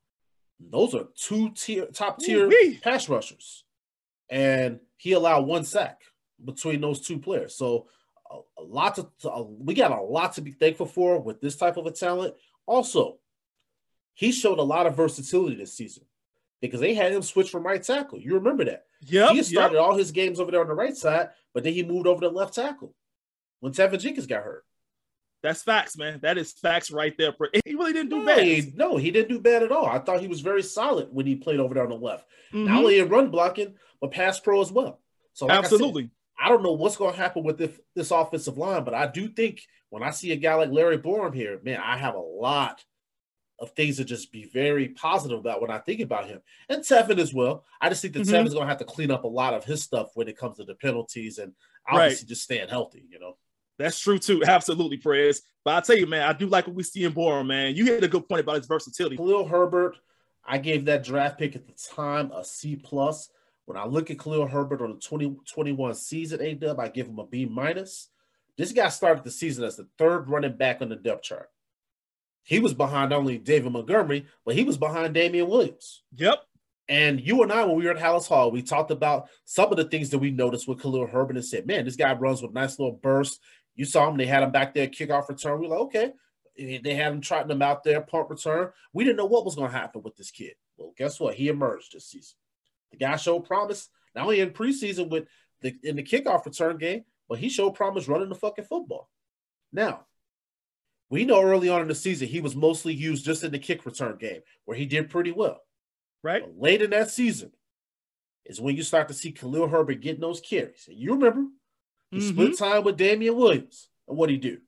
Those 0.59 0.93
are 0.93 1.07
two 1.15 1.49
tier, 1.55 1.87
top 1.87 2.19
tier 2.19 2.45
Ooh-wee. 2.45 2.79
pass 2.83 3.09
rushers. 3.09 3.63
And 4.29 4.79
he 4.97 5.13
allowed 5.13 5.47
one 5.47 5.63
sack 5.63 6.01
between 6.43 6.81
those 6.81 7.01
two 7.01 7.17
players. 7.17 7.55
So 7.55 7.87
a, 8.31 8.61
a 8.61 8.63
lot 8.63 8.95
to, 8.95 9.07
to- 9.21 9.31
uh, 9.31 9.43
we 9.43 9.73
got 9.73 9.91
a 9.91 10.01
lot 10.01 10.33
to 10.33 10.41
be 10.41 10.51
thankful 10.51 10.85
for 10.85 11.19
with 11.19 11.41
this 11.41 11.55
type 11.55 11.77
of 11.77 11.85
a 11.85 11.91
talent. 11.91 12.35
Also, 12.65 13.17
he 14.13 14.31
showed 14.31 14.59
a 14.59 14.63
lot 14.63 14.87
of 14.87 14.95
versatility 14.95 15.55
this 15.55 15.73
season 15.73 16.03
because 16.61 16.79
they 16.79 16.93
had 16.93 17.11
him 17.11 17.21
switch 17.21 17.49
from 17.49 17.63
right 17.63 17.81
tackle. 17.81 18.19
You 18.19 18.35
remember 18.35 18.65
that. 18.65 18.85
Yeah. 19.01 19.29
he 19.29 19.37
yep. 19.37 19.45
started 19.45 19.77
all 19.79 19.95
his 19.95 20.11
games 20.11 20.39
over 20.39 20.51
there 20.51 20.61
on 20.61 20.67
the 20.67 20.73
right 20.73 20.95
side, 20.95 21.29
but 21.53 21.63
then 21.63 21.73
he 21.73 21.83
moved 21.83 22.07
over 22.07 22.21
to 22.21 22.29
left 22.29 22.53
tackle 22.53 22.93
when 23.59 23.73
Teven 23.73 23.99
Jenkins 23.99 24.27
got 24.27 24.43
hurt. 24.43 24.63
That's 25.43 25.63
facts, 25.63 25.97
man. 25.97 26.19
That 26.21 26.37
is 26.37 26.51
facts 26.53 26.91
right 26.91 27.17
there. 27.17 27.33
He 27.65 27.73
really 27.73 27.93
didn't 27.93 28.09
do 28.11 28.19
No, 28.19 28.25
bad. 28.25 28.43
he, 28.43 28.71
no, 28.75 28.97
he 28.97 29.09
didn't 29.09 29.29
do 29.29 29.39
bad 29.39 29.63
at 29.63 29.71
all. 29.71 29.87
I 29.87 29.97
thought 29.97 30.21
he 30.21 30.27
was 30.27 30.41
very 30.41 30.61
solid 30.61 31.07
when 31.11 31.25
he 31.25 31.35
played 31.35 31.59
over 31.59 31.73
there 31.73 31.83
on 31.83 31.89
the 31.89 31.95
left. 31.95 32.27
Mhm. 32.53 32.67
Not 32.67 32.77
only 32.77 32.99
in 32.99 33.09
run 33.09 33.31
blocking, 33.31 33.73
but 33.99 34.11
pass 34.11 34.39
pro 34.39 34.61
as 34.61 34.71
well. 34.71 35.01
So 35.33 35.47
like 35.47 35.53
I 35.53 35.61
said, 35.63 35.73
Absolutely. 35.73 36.11
I, 36.41 36.49
don't 36.49 36.63
know 36.63 36.73
what's 36.73 36.97
going 36.97 37.13
to 37.13 37.19
happen 37.19 37.43
with 37.43 37.57
this, 37.57 37.79
this 37.95 38.11
offensive 38.11 38.57
line, 38.57 38.83
but 38.83 38.93
I 38.93 39.07
do 39.07 39.27
think 39.27 39.61
when 39.89 40.03
I 40.03 40.11
see 40.11 40.31
a 40.31 40.35
guy 40.35 40.55
like 40.55 40.71
Larry 40.71 40.97
Borom 40.97 41.33
here, 41.33 41.59
man, 41.63 41.79
I 41.79 41.97
have 41.97 42.15
a 42.15 42.19
lot 42.19 42.83
of 43.59 43.71
things 43.71 43.97
to 43.97 44.03
just 44.03 44.31
be 44.31 44.49
very 44.51 44.89
positive 44.89 45.37
about 45.37 45.61
when 45.61 45.69
I 45.69 45.77
think 45.77 46.01
about 46.01 46.27
him. 46.27 46.41
And 46.67 46.81
Teven 46.81 47.19
as 47.19 47.33
well. 47.33 47.63
I 47.79 47.89
just 47.89 48.01
think 48.01 48.15
that 48.15 48.23
Mhm. 48.23 48.31
Teven's 48.31 48.53
going 48.53 48.65
to 48.65 48.69
have 48.69 48.79
to 48.79 48.85
clean 48.85 49.11
up 49.11 49.23
a 49.23 49.27
lot 49.27 49.53
of 49.53 49.63
his 49.63 49.83
stuff 49.83 50.09
when 50.15 50.27
it 50.27 50.37
comes 50.37 50.57
to 50.57 50.63
the 50.63 50.73
penalties 50.75 51.37
and 51.37 51.53
obviously 51.87 52.27
just 52.27 52.41
staying 52.41 52.69
healthy, 52.69 53.05
you 53.09 53.19
know. 53.19 53.37
That's 53.77 53.99
true 53.99 54.17
too. 54.17 54.43
Absolutely, 54.45 54.97
Perez. 54.97 55.43
But 55.63 55.75
I 55.75 55.81
tell 55.81 55.97
you, 55.97 56.07
man, 56.07 56.27
I 56.27 56.33
do 56.33 56.47
like 56.47 56.65
what 56.65 56.75
we 56.75 56.83
see 56.83 57.03
in 57.03 57.13
Borom, 57.13 57.47
man. 57.47 57.75
You 57.75 57.85
hit 57.85 58.03
a 58.03 58.07
good 58.07 58.27
point 58.27 58.41
about 58.41 58.57
his 58.57 58.65
versatility. 58.65 59.17
Khalil 59.17 59.47
Herbert, 59.47 59.97
I 60.43 60.57
gave 60.57 60.85
that 60.85 61.03
draft 61.03 61.37
pick 61.37 61.55
at 61.55 61.67
the 61.67 61.73
time 61.73 62.31
a 62.31 62.43
C 62.43 62.75
plus. 62.75 63.29
When 63.71 63.81
I 63.81 63.85
look 63.85 64.11
at 64.11 64.19
Khalil 64.19 64.47
Herbert 64.47 64.81
on 64.81 64.89
the 64.89 64.99
2021 64.99 65.93
season, 65.93 66.41
A 66.41 66.55
dub, 66.55 66.77
I 66.77 66.89
give 66.89 67.07
him 67.07 67.19
a 67.19 67.25
B 67.25 67.45
minus. 67.45 68.09
This 68.57 68.73
guy 68.73 68.89
started 68.89 69.23
the 69.23 69.31
season 69.31 69.63
as 69.63 69.77
the 69.77 69.87
third 69.97 70.29
running 70.29 70.57
back 70.57 70.81
on 70.81 70.89
the 70.89 70.97
depth 70.97 71.23
chart. 71.23 71.49
He 72.43 72.59
was 72.59 72.73
behind 72.73 73.13
only 73.13 73.37
David 73.37 73.71
Montgomery, 73.71 74.25
but 74.45 74.55
he 74.55 74.65
was 74.65 74.77
behind 74.77 75.13
Damien 75.13 75.47
Williams. 75.47 76.03
Yep. 76.17 76.43
And 76.89 77.21
you 77.21 77.43
and 77.43 77.53
I, 77.53 77.63
when 77.63 77.77
we 77.77 77.85
were 77.85 77.91
at 77.91 77.97
Halas 77.97 78.27
Hall, 78.27 78.51
we 78.51 78.61
talked 78.61 78.91
about 78.91 79.29
some 79.45 79.71
of 79.71 79.77
the 79.77 79.85
things 79.85 80.09
that 80.09 80.19
we 80.19 80.31
noticed 80.31 80.67
with 80.67 80.81
Khalil 80.81 81.07
Herbert 81.07 81.37
and 81.37 81.45
said, 81.45 81.65
man, 81.65 81.85
this 81.85 81.95
guy 81.95 82.13
runs 82.13 82.41
with 82.41 82.51
nice 82.51 82.77
little 82.77 82.99
bursts. 83.01 83.39
You 83.75 83.85
saw 83.85 84.09
him, 84.09 84.17
they 84.17 84.25
had 84.25 84.43
him 84.43 84.51
back 84.51 84.73
there, 84.73 84.87
kickoff 84.87 85.29
return. 85.29 85.61
We 85.61 85.69
were 85.69 85.75
like, 85.75 85.85
okay. 85.85 86.11
They 86.57 86.93
had 86.93 87.13
him 87.13 87.21
trotting 87.21 87.49
him 87.49 87.61
out 87.61 87.85
there, 87.85 88.01
punt 88.01 88.29
return. 88.29 88.71
We 88.91 89.05
didn't 89.05 89.15
know 89.15 89.27
what 89.27 89.45
was 89.45 89.55
going 89.55 89.71
to 89.71 89.77
happen 89.77 90.03
with 90.03 90.17
this 90.17 90.29
kid. 90.29 90.55
Well, 90.75 90.91
guess 90.97 91.21
what? 91.21 91.35
He 91.35 91.47
emerged 91.47 91.93
this 91.93 92.07
season. 92.07 92.35
The 92.91 92.97
guy 92.97 93.15
showed 93.15 93.45
promise, 93.45 93.89
not 94.15 94.23
only 94.23 94.39
in 94.41 94.51
preseason 94.51 95.09
with 95.09 95.27
the 95.61 95.75
in 95.83 95.95
the 95.95 96.03
kickoff 96.03 96.45
return 96.45 96.77
game, 96.77 97.03
but 97.29 97.39
he 97.39 97.49
showed 97.49 97.71
promise 97.71 98.07
running 98.07 98.29
the 98.29 98.35
fucking 98.35 98.65
football. 98.65 99.09
Now, 99.71 100.05
we 101.09 101.25
know 101.25 101.41
early 101.41 101.69
on 101.69 101.81
in 101.81 101.87
the 101.87 101.95
season 101.95 102.27
he 102.27 102.41
was 102.41 102.55
mostly 102.55 102.93
used 102.93 103.25
just 103.25 103.43
in 103.43 103.51
the 103.51 103.59
kick 103.59 103.85
return 103.85 104.17
game, 104.17 104.41
where 104.65 104.77
he 104.77 104.85
did 104.85 105.09
pretty 105.09 105.31
well. 105.31 105.61
Right. 106.23 106.41
But 106.41 106.59
late 106.59 106.81
in 106.81 106.89
that 106.91 107.09
season 107.11 107.51
is 108.45 108.59
when 108.61 108.75
you 108.75 108.83
start 108.83 109.07
to 109.07 109.13
see 109.13 109.31
Khalil 109.31 109.67
Herbert 109.67 110.01
getting 110.01 110.21
those 110.21 110.41
carries. 110.41 110.85
And 110.87 110.97
you 110.97 111.13
remember, 111.13 111.47
he 112.11 112.17
Mhm. 112.17 112.29
split 112.29 112.57
time 112.57 112.83
with 112.83 112.97
Damien 112.97 113.35
Williams. 113.35 113.89
And 114.07 114.17
what 114.17 114.29
he 114.29 114.37
do? 114.37 114.61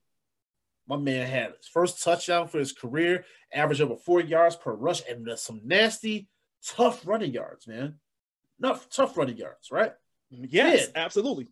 My 0.86 0.98
man 0.98 1.28
had 1.28 1.56
his 1.56 1.68
first 1.68 2.04
touchdown 2.04 2.48
for 2.48 2.60
his 2.60 2.72
career, 2.74 3.26
average 3.52 3.82
over 3.82 3.96
four 3.96 4.22
yards 4.22 4.56
per 4.56 4.74
rush, 4.74 5.02
and 5.08 5.28
some 5.40 5.62
nasty, 5.64 6.30
tough 6.64 7.06
running 7.08 7.32
yards, 7.32 7.68
man. 7.68 8.00
Not 8.64 8.90
tough 8.90 9.18
running 9.18 9.38
yards, 9.38 9.70
right? 9.72 9.92
Yes, 10.32 10.88
Yeah. 10.88 11.04
absolutely. 11.04 11.50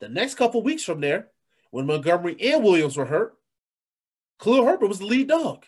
The 0.00 0.08
next 0.08 0.34
couple 0.34 0.62
weeks 0.62 0.82
from 0.82 1.00
there, 1.00 1.28
when 1.70 1.86
Montgomery 1.86 2.36
and 2.40 2.64
Williams 2.64 2.96
were 2.96 3.04
hurt, 3.04 3.36
Khalil 4.40 4.64
Herbert 4.64 4.88
was 4.88 4.98
the 4.98 5.06
lead 5.06 5.28
dog. 5.28 5.66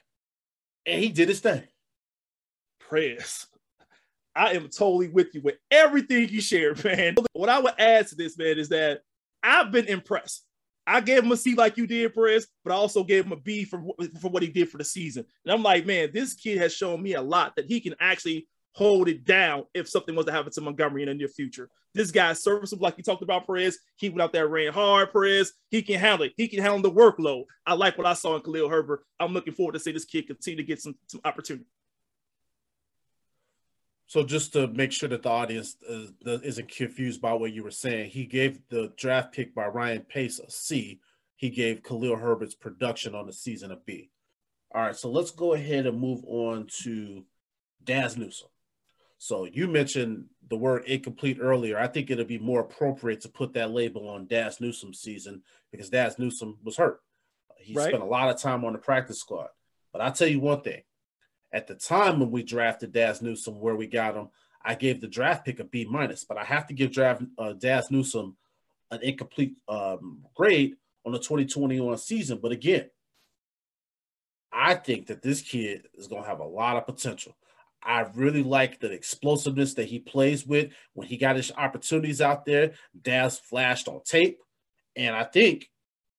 And 0.86 1.02
he 1.02 1.10
did 1.10 1.28
his 1.28 1.40
thing. 1.40 1.62
Prayers. 2.80 3.46
I 4.34 4.52
am 4.54 4.68
totally 4.68 5.08
with 5.08 5.34
you 5.34 5.42
with 5.42 5.56
everything 5.70 6.28
you 6.28 6.40
shared, 6.40 6.82
man. 6.84 7.16
What 7.32 7.48
I 7.48 7.58
would 7.58 7.74
add 7.78 8.06
to 8.08 8.14
this, 8.14 8.38
man, 8.38 8.58
is 8.58 8.68
that 8.70 9.02
I've 9.42 9.70
been 9.70 9.86
impressed. 9.86 10.44
I 10.86 11.00
gave 11.02 11.24
him 11.24 11.32
a 11.32 11.36
C 11.36 11.54
like 11.54 11.76
you 11.76 11.86
did, 11.86 12.14
Perez, 12.14 12.46
but 12.64 12.72
I 12.72 12.76
also 12.76 13.04
gave 13.04 13.26
him 13.26 13.32
a 13.32 13.36
B 13.36 13.64
for, 13.64 13.82
for 14.20 14.30
what 14.30 14.42
he 14.42 14.48
did 14.48 14.70
for 14.70 14.78
the 14.78 14.84
season. 14.84 15.26
And 15.44 15.52
I'm 15.52 15.62
like, 15.62 15.84
man, 15.84 16.10
this 16.14 16.32
kid 16.32 16.56
has 16.58 16.72
shown 16.74 17.02
me 17.02 17.12
a 17.14 17.20
lot 17.20 17.56
that 17.56 17.66
he 17.66 17.80
can 17.80 17.94
actually 18.00 18.48
hold 18.72 19.08
it 19.08 19.24
down 19.24 19.64
if 19.74 19.88
something 19.88 20.14
was 20.14 20.26
to 20.26 20.32
happen 20.32 20.52
to 20.52 20.60
Montgomery 20.60 21.02
in 21.02 21.08
the 21.08 21.14
near 21.14 21.28
future. 21.28 21.68
This 21.94 22.10
guy's 22.10 22.42
serviceable, 22.42 22.84
like 22.84 22.96
you 22.96 23.02
talked 23.02 23.22
about, 23.22 23.46
Perez. 23.46 23.78
He 23.96 24.08
went 24.08 24.22
out 24.22 24.32
there, 24.32 24.46
ran 24.46 24.72
hard, 24.72 25.12
Perez. 25.12 25.52
He 25.70 25.82
can 25.82 25.98
handle 25.98 26.26
it. 26.26 26.34
He 26.36 26.46
can 26.46 26.60
handle 26.60 26.82
the 26.82 26.92
workload. 26.92 27.44
I 27.66 27.74
like 27.74 27.98
what 27.98 28.06
I 28.06 28.12
saw 28.12 28.36
in 28.36 28.42
Khalil 28.42 28.68
Herbert. 28.68 29.04
I'm 29.18 29.32
looking 29.32 29.54
forward 29.54 29.72
to 29.72 29.80
see 29.80 29.92
this 29.92 30.04
kid 30.04 30.26
continue 30.26 30.58
to 30.58 30.62
get 30.62 30.80
some, 30.80 30.94
some 31.06 31.20
opportunity. 31.24 31.66
So 34.06 34.24
just 34.24 34.54
to 34.54 34.68
make 34.68 34.92
sure 34.92 35.08
that 35.10 35.22
the 35.22 35.28
audience 35.28 35.76
uh, 35.88 36.06
the- 36.22 36.40
isn't 36.42 36.70
confused 36.70 37.20
by 37.20 37.34
what 37.34 37.52
you 37.52 37.62
were 37.62 37.70
saying, 37.70 38.10
he 38.10 38.24
gave 38.24 38.60
the 38.68 38.92
draft 38.96 39.32
pick 39.32 39.54
by 39.54 39.66
Ryan 39.66 40.00
Pace 40.02 40.38
a 40.38 40.50
C. 40.50 41.00
He 41.36 41.50
gave 41.50 41.82
Khalil 41.82 42.16
Herbert's 42.16 42.54
production 42.54 43.14
on 43.14 43.26
the 43.26 43.32
season 43.32 43.70
a 43.70 43.76
B. 43.76 44.10
All 44.74 44.82
right, 44.82 44.96
so 44.96 45.10
let's 45.10 45.30
go 45.30 45.54
ahead 45.54 45.86
and 45.86 46.00
move 46.00 46.24
on 46.26 46.68
to 46.82 47.24
Dazz 47.84 48.16
Newsome. 48.16 48.48
So 49.18 49.44
you 49.44 49.66
mentioned 49.66 50.26
the 50.48 50.56
word 50.56 50.84
incomplete 50.86 51.38
earlier. 51.40 51.78
I 51.78 51.88
think 51.88 52.10
it'd 52.10 52.26
be 52.28 52.38
more 52.38 52.60
appropriate 52.60 53.20
to 53.22 53.28
put 53.28 53.52
that 53.54 53.72
label 53.72 54.08
on 54.08 54.26
Dazz 54.26 54.60
Newsome's 54.60 55.00
season 55.00 55.42
because 55.70 55.90
Dazz 55.90 56.18
Newsome 56.18 56.58
was 56.62 56.76
hurt. 56.76 57.02
He 57.58 57.74
Right. 57.74 57.88
spent 57.88 58.02
a 58.02 58.06
lot 58.06 58.30
of 58.30 58.40
time 58.40 58.64
on 58.64 58.72
the 58.72 58.78
practice 58.78 59.18
squad. 59.18 59.48
But 59.92 60.00
I'll 60.02 60.12
tell 60.12 60.28
you 60.28 60.40
one 60.40 60.62
thing 60.62 60.82
at 61.52 61.66
the 61.66 61.74
time 61.74 62.20
when 62.20 62.30
we 62.30 62.42
drafted 62.42 62.92
Dazz 62.92 63.20
Newsome, 63.20 63.60
where 63.60 63.74
we 63.76 63.86
got 63.86 64.14
him, 64.14 64.28
I 64.62 64.74
gave 64.74 65.00
the 65.00 65.08
draft 65.08 65.44
pick 65.44 65.60
a 65.60 65.64
B 65.64 65.84
minus, 65.84 66.24
but 66.24 66.36
I 66.36 66.44
have 66.44 66.66
to 66.68 66.74
give 66.74 66.92
draft 66.92 67.22
uh, 67.38 67.54
Dazz 67.54 67.90
Newsome 67.90 68.36
an 68.90 69.00
incomplete 69.02 69.56
um, 69.68 70.24
grade 70.34 70.76
on 71.04 71.12
the 71.12 71.18
2021 71.18 71.96
season. 71.98 72.38
But 72.40 72.52
again, 72.52 72.88
I 74.52 74.74
think 74.74 75.06
that 75.06 75.22
this 75.22 75.42
kid 75.42 75.88
is 75.94 76.06
going 76.06 76.22
to 76.22 76.28
have 76.28 76.40
a 76.40 76.44
lot 76.44 76.76
of 76.76 76.86
potential. 76.86 77.36
I 77.82 78.06
really 78.14 78.42
like 78.42 78.80
the 78.80 78.90
explosiveness 78.90 79.74
that 79.74 79.86
he 79.86 80.00
plays 80.00 80.46
with 80.46 80.72
when 80.94 81.06
he 81.06 81.16
got 81.16 81.36
his 81.36 81.52
opportunities 81.56 82.20
out 82.20 82.44
there. 82.44 82.72
Dazz 83.00 83.38
flashed 83.38 83.88
on 83.88 84.02
tape, 84.04 84.38
and 84.96 85.14
I 85.14 85.24
think 85.24 85.70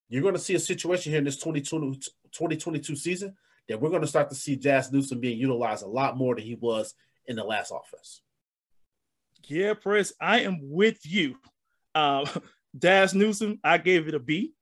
you're 0.10 0.22
going 0.22 0.34
to 0.34 0.39
see 0.39 0.56
a 0.56 0.60
situation 0.60 1.12
here 1.12 1.19
in 1.19 1.26
this 1.26 1.38
2022 1.38 2.95
season 2.95 3.36
that 3.67 3.80
we're 3.80 3.89
going 3.89 4.02
to 4.02 4.08
start 4.08 4.30
to 4.30 4.36
see 4.36 4.56
Dazz 4.56 4.91
Newsome 4.91 5.19
being 5.19 5.38
utilized 5.38 5.84
a 5.84 5.88
lot 5.88 6.17
more 6.17 6.36
than 6.36 6.43
he 6.43 6.56
was 6.56 6.95
in 7.28 7.36
the 7.36 7.43
last 7.43 7.72
offense. 7.72 8.22
Yeah, 9.48 9.76
Press, 9.76 10.12
I 10.19 10.41
am 10.41 10.60
with 10.62 11.00
you. 11.06 11.36
Um, 11.95 12.26
Dazz 12.78 13.13
Newsome, 13.13 13.60
I 13.63 13.78
gave 13.78 14.08
it 14.08 14.15
a 14.15 14.19
B 14.19 14.54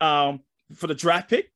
um, 0.00 0.40
for 0.74 0.86
the 0.86 0.94
draft 0.94 1.30
pick. 1.30 1.50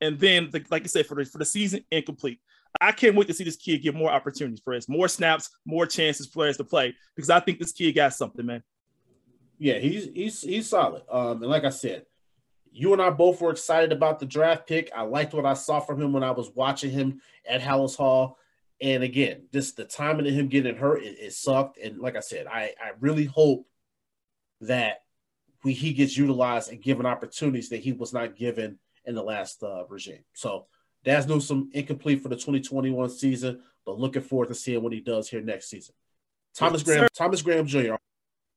And 0.00 0.18
then, 0.18 0.50
the, 0.50 0.64
like 0.70 0.82
I 0.82 0.86
said, 0.86 1.06
for 1.06 1.14
the, 1.14 1.24
for 1.24 1.38
the 1.38 1.44
season, 1.44 1.84
incomplete. 1.90 2.40
I 2.80 2.92
can't 2.92 3.14
wait 3.14 3.28
to 3.28 3.34
see 3.34 3.44
this 3.44 3.56
kid 3.56 3.82
get 3.82 3.94
more 3.94 4.10
opportunities, 4.10 4.60
Press, 4.60 4.88
more 4.88 5.08
snaps, 5.08 5.50
more 5.64 5.86
chances 5.86 6.26
for 6.26 6.32
players 6.32 6.56
to 6.58 6.64
play, 6.64 6.94
because 7.16 7.30
I 7.30 7.40
think 7.40 7.58
this 7.58 7.72
kid 7.72 7.92
got 7.92 8.12
something, 8.14 8.44
man. 8.44 8.62
Yeah, 9.58 9.78
he's 9.78 10.08
he's 10.14 10.40
he's 10.42 10.68
solid. 10.68 11.02
Um, 11.10 11.42
and 11.42 11.50
like 11.50 11.64
I 11.64 11.70
said, 11.70 12.06
You 12.72 12.92
and 12.92 13.02
I 13.02 13.10
both 13.10 13.40
were 13.40 13.50
excited 13.50 13.92
about 13.92 14.20
the 14.20 14.26
draft 14.26 14.66
pick. 14.66 14.90
I 14.94 15.02
liked 15.02 15.34
what 15.34 15.46
I 15.46 15.54
saw 15.54 15.80
from 15.80 16.00
him 16.00 16.12
when 16.12 16.22
I 16.22 16.30
was 16.30 16.50
watching 16.54 16.90
him 16.90 17.20
at 17.48 17.60
Halas 17.60 17.96
Hall. 17.96 18.38
And 18.80 19.02
again, 19.02 19.42
just 19.52 19.76
the 19.76 19.84
timing 19.84 20.26
of 20.26 20.32
him 20.32 20.48
getting 20.48 20.76
hurt, 20.76 21.02
it, 21.02 21.18
it 21.18 21.32
sucked. 21.32 21.78
And 21.78 21.98
like 21.98 22.16
I 22.16 22.20
said, 22.20 22.46
I, 22.46 22.72
I 22.80 22.92
really 23.00 23.24
hope 23.24 23.66
that 24.62 25.02
we, 25.64 25.72
he 25.72 25.92
gets 25.92 26.16
utilized 26.16 26.70
and 26.70 26.80
given 26.80 27.04
opportunities 27.04 27.68
that 27.70 27.80
he 27.80 27.92
was 27.92 28.12
not 28.12 28.36
given 28.36 28.78
in 29.04 29.14
the 29.14 29.22
last 29.22 29.62
uh, 29.62 29.84
regime. 29.88 30.24
So 30.32 30.66
Dazz 31.04 31.26
Newsome 31.26 31.70
incomplete 31.72 32.22
for 32.22 32.28
the 32.28 32.36
2021 32.36 33.10
season, 33.10 33.62
but 33.86 33.98
looking 33.98 34.22
forward 34.22 34.48
to 34.48 34.54
seeing 34.54 34.82
what 34.82 34.92
he 34.92 35.00
does 35.00 35.28
here 35.28 35.40
next 35.40 35.70
season. 35.70 35.94
Thomas 36.54 36.82
Graham, 36.82 37.08
Thomas 37.16 37.42
Graham 37.42 37.66
Jr. 37.66 37.94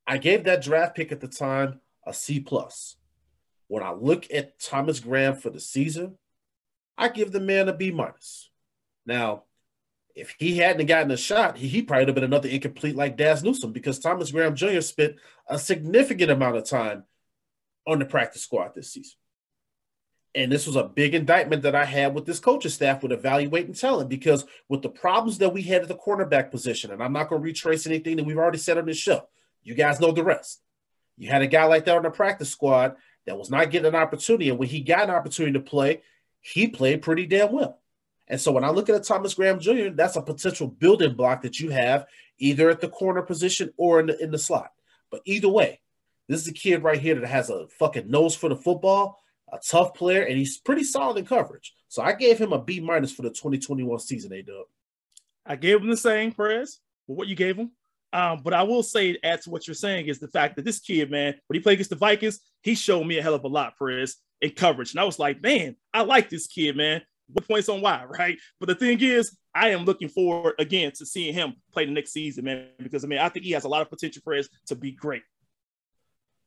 I 0.06 0.18
gave 0.18 0.44
that 0.44 0.62
draft 0.62 0.96
pick 0.96 1.12
at 1.12 1.22
the 1.22 1.28
time 1.28 1.80
a 2.06 2.14
C 2.14 2.40
plus. 2.40 2.98
When 3.68 3.84
I 3.84 3.92
look 3.92 4.28
at 4.34 4.60
Thomas 4.60 5.00
Graham 5.00 5.36
for 5.36 5.50
the 5.50 5.60
season, 5.60 6.18
I 6.98 7.10
give 7.10 7.32
the 7.32 7.40
man 7.40 7.70
a 7.70 7.74
B 7.74 7.92
minus. 7.92 8.50
Now, 9.06 9.44
if 10.16 10.36
he 10.38 10.58
hadn't 10.58 10.86
gotten 10.86 11.12
a 11.12 11.18
shot, 11.18 11.58
he, 11.58 11.68
he 11.68 11.82
probably 11.82 12.02
would 12.02 12.10
have 12.10 12.16
been 12.16 12.24
another 12.24 12.50
incomplete 12.50 12.96
like 12.96 13.18
Dazz 13.18 13.44
Newsome 13.44 13.72
because 13.72 14.00
Thomas 14.00 14.32
Graham 14.32 14.56
Jr. 14.56 14.82
spent 14.82 15.16
a 15.48 15.58
significant 15.58 16.30
amount 16.30 16.58
of 16.58 16.66
time 16.66 17.04
on 17.88 18.00
the 18.00 18.06
practice 18.06 18.44
squad 18.44 18.74
this 18.76 18.92
season. 18.92 19.18
And 20.36 20.52
this 20.52 20.66
was 20.66 20.76
a 20.76 20.84
big 20.84 21.14
indictment 21.14 21.62
that 21.62 21.76
I 21.76 21.86
had 21.86 22.16
with 22.16 22.26
this 22.26 22.40
coaching 22.40 22.72
staff 22.72 23.04
with 23.04 23.12
evaluating 23.12 23.74
talent 23.74 24.10
because 24.10 24.46
with 24.68 24.82
the 24.82 24.90
problems 24.90 25.38
that 25.38 25.54
we 25.54 25.62
had 25.62 25.84
at 25.84 25.88
the 25.88 25.96
cornerback 25.96 26.50
position, 26.50 26.92
and 26.92 27.04
I'm 27.04 27.14
not 27.14 27.30
going 27.30 27.42
to 27.42 27.46
retrace 27.46 27.86
anything 27.86 28.18
that 28.18 28.26
we've 28.26 28.38
already 28.38 28.58
said 28.58 28.78
on 28.80 28.86
this 28.86 28.98
show. 28.98 29.28
You 29.62 29.76
guys 29.76 30.00
know 30.00 30.12
the 30.12 30.24
rest. 30.24 30.62
You 31.18 31.30
had 31.30 31.44
a 31.44 31.48
guy 31.48 31.66
like 31.66 31.86
that 31.86 31.96
on 31.96 32.04
the 32.04 32.10
practice 32.10 32.50
squad 32.50 32.96
that 33.26 33.38
was 33.38 33.52
not 33.52 33.70
getting 33.70 33.88
an 33.88 33.96
opportunity. 33.96 34.50
And 34.50 34.58
when 34.58 34.70
he 34.70 34.82
got 34.82 35.04
an 35.04 35.12
opportunity 35.12 35.54
to 35.54 35.60
play, 35.60 36.02
he 36.42 36.68
played 36.68 37.04
pretty 37.04 37.28
damn 37.28 37.52
well. 37.52 37.80
And 38.28 38.42
so 38.42 38.52
when 38.52 38.64
I 38.64 38.72
look 38.72 38.90
at 38.90 38.96
a 38.96 39.00
Thomas 39.00 39.36
Graham 39.36 39.60
Jr., 39.60 39.90
that's 39.94 40.16
a 40.16 40.22
potential 40.22 40.68
building 40.68 41.14
block 41.14 41.44
that 41.44 41.60
you 41.60 41.70
have 41.70 42.06
either 42.40 42.70
at 42.70 42.82
the 42.82 42.90
corner 42.90 43.22
position 43.22 43.72
or 43.78 44.00
in 44.00 44.08
the, 44.08 44.22
in 44.22 44.32
the 44.32 44.40
slot. 44.40 44.72
But 45.12 45.22
either 45.26 45.50
way, 45.50 45.82
this 46.28 46.42
is 46.42 46.48
a 46.48 46.54
kid 46.54 46.84
right 46.84 47.00
here 47.00 47.16
that 47.16 47.28
has 47.28 47.50
a 47.50 47.68
fucking 47.68 48.10
nose 48.10 48.36
for 48.36 48.50
the 48.50 48.56
football 48.56 49.20
a 49.54 49.60
tough 49.60 49.94
player, 49.94 50.24
and 50.24 50.38
he's 50.38 50.58
pretty 50.58 50.84
solid 50.84 51.18
in 51.18 51.26
coverage. 51.26 51.74
So 51.88 52.02
I 52.02 52.14
gave 52.14 52.40
him 52.40 52.54
a 52.54 52.62
B 52.62 52.80
minus 52.80 53.14
for 53.14 53.22
the 53.22 53.30
2021 53.30 54.00
season, 54.00 54.34
A 54.34 54.42
dub. 54.42 54.66
I 55.46 55.56
gave 55.56 55.82
him 55.82 55.90
the 55.90 55.98
same, 55.98 56.32
Perez, 56.32 56.80
what 57.06 57.28
you 57.28 57.36
gave 57.36 57.56
him. 57.56 57.72
Um, 58.12 58.42
but 58.44 58.54
I 58.54 58.64
will 58.64 58.84
say, 58.84 59.18
add 59.24 59.42
to 59.44 59.50
what 59.50 59.68
you're 59.68 59.74
saying, 59.74 60.08
is 60.08 60.20
the 60.20 60.28
fact 60.28 60.56
that 60.56 60.66
this 60.66 60.80
kid, 60.80 61.12
man, 61.12 61.36
when 61.48 61.56
he 61.56 61.64
played 61.64 61.74
against 61.74 61.90
the 61.92 61.96
Vikings, 61.96 62.40
he 62.62 62.76
showed 62.76 63.06
me 63.06 63.18
a 63.18 63.24
hell 63.24 63.34
of 63.34 63.44
a 63.44 63.48
lot, 63.48 63.78
Perez, 63.78 64.18
in 64.42 64.52
coverage. 64.52 64.92
And 64.92 65.00
I 65.00 65.04
was 65.04 65.20
like, 65.20 65.42
man, 65.42 65.76
I 65.94 66.02
like 66.02 66.30
this 66.30 66.48
kid, 66.48 66.76
man. 66.76 67.02
What 67.28 67.48
points 67.48 67.70
on 67.70 67.82
why, 67.82 68.06
right? 68.10 68.38
But 68.60 68.70
the 68.70 68.76
thing 68.76 69.02
is, 69.02 69.36
I 69.54 69.70
am 69.70 69.86
looking 69.86 70.10
forward 70.10 70.56
again 70.60 70.92
to 70.96 71.06
seeing 71.06 71.34
him 71.34 71.56
play 71.72 71.86
the 71.86 71.92
next 71.92 72.12
season, 72.12 72.46
man, 72.46 72.68
because 72.82 73.04
I 73.04 73.08
mean, 73.08 73.20
I 73.20 73.30
think 73.30 73.46
he 73.46 73.52
has 73.52 73.66
a 73.66 73.70
lot 73.70 73.82
of 73.82 73.90
potential 73.90 74.22
for 74.24 74.36
us 74.36 74.48
to 74.68 74.76
be 74.76 74.92
great. 74.92 75.24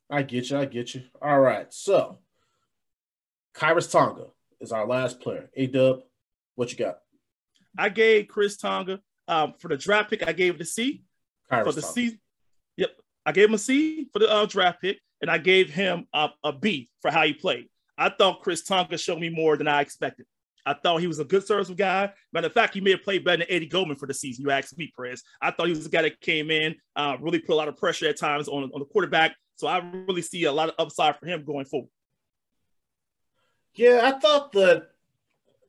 I 0.09 0.21
get 0.23 0.49
you. 0.49 0.57
I 0.57 0.65
get 0.65 0.93
you. 0.95 1.03
All 1.21 1.39
right. 1.39 1.71
So 1.73 2.19
Khyiris 3.57 3.91
Tonga 3.91 4.27
is 4.59 4.71
our 4.71 4.85
last 4.85 5.19
player. 5.19 5.49
A 5.55 5.65
Dub, 5.67 6.01
what 6.55 6.71
you 6.71 6.77
got? 6.77 6.99
I 7.77 7.89
gave 7.89 8.27
Chris 8.27 8.55
Tonga 8.57 8.99
um, 9.27 9.55
for 9.59 9.67
the 9.67 9.77
draft 9.77 10.11
pick. 10.11 10.27
I 10.27 10.31
gave 10.31 10.55
it 10.55 10.61
a 10.61 10.65
C. 10.65 11.03
Khyiris 11.51 11.63
for 11.63 11.71
the 11.71 11.81
Tonga. 11.81 11.93
C. 11.93 12.19
Yep, 12.77 12.91
I 13.25 13.31
gave 13.31 13.49
him 13.49 13.55
a 13.55 13.57
C 13.57 14.07
for 14.13 14.19
the 14.19 14.31
uh, 14.31 14.45
draft 14.45 14.81
pick, 14.81 14.99
and 15.21 15.31
I 15.31 15.39
gave 15.39 15.71
him 15.71 16.07
a, 16.13 16.29
a 16.43 16.53
B 16.53 16.89
for 17.01 17.09
how 17.09 17.23
he 17.23 17.33
played. 17.33 17.67
I 17.97 18.09
thought 18.09 18.41
Chris 18.41 18.63
Tonga 18.63 18.97
showed 18.97 19.19
me 19.19 19.29
more 19.29 19.57
than 19.57 19.67
I 19.67 19.81
expected. 19.81 20.27
I 20.67 20.73
thought 20.73 20.97
he 20.97 21.07
was 21.07 21.19
a 21.19 21.25
good 21.25 21.47
service 21.47 21.69
guy. 21.69 22.11
Matter 22.33 22.47
of 22.47 22.53
fact, 22.53 22.73
he 22.73 22.81
may 22.81 22.91
have 22.91 23.01
played 23.01 23.23
better 23.23 23.37
than 23.37 23.47
Eddie 23.49 23.67
Goldman 23.67 23.97
for 23.97 24.05
the 24.05 24.13
season. 24.13 24.43
You 24.43 24.51
asked 24.51 24.77
me, 24.77 24.91
Perez. 24.95 25.23
I 25.41 25.49
thought 25.49 25.67
he 25.67 25.73
was 25.73 25.85
a 25.85 25.89
guy 25.89 26.01
that 26.03 26.19
came 26.19 26.51
in, 26.51 26.75
uh, 26.95 27.15
really 27.21 27.39
put 27.39 27.53
a 27.53 27.55
lot 27.55 27.69
of 27.69 27.77
pressure 27.77 28.07
at 28.07 28.19
times 28.19 28.47
on, 28.49 28.63
on 28.73 28.79
the 28.79 28.85
quarterback. 28.85 29.33
So 29.55 29.65
I 29.65 29.79
really 30.07 30.21
see 30.21 30.43
a 30.43 30.51
lot 30.51 30.69
of 30.69 30.75
upside 30.77 31.17
for 31.17 31.25
him 31.25 31.43
going 31.45 31.65
forward. 31.65 31.89
Yeah, 33.77 34.01
I 34.03 34.19
thought 34.19 34.51
that 34.53 34.89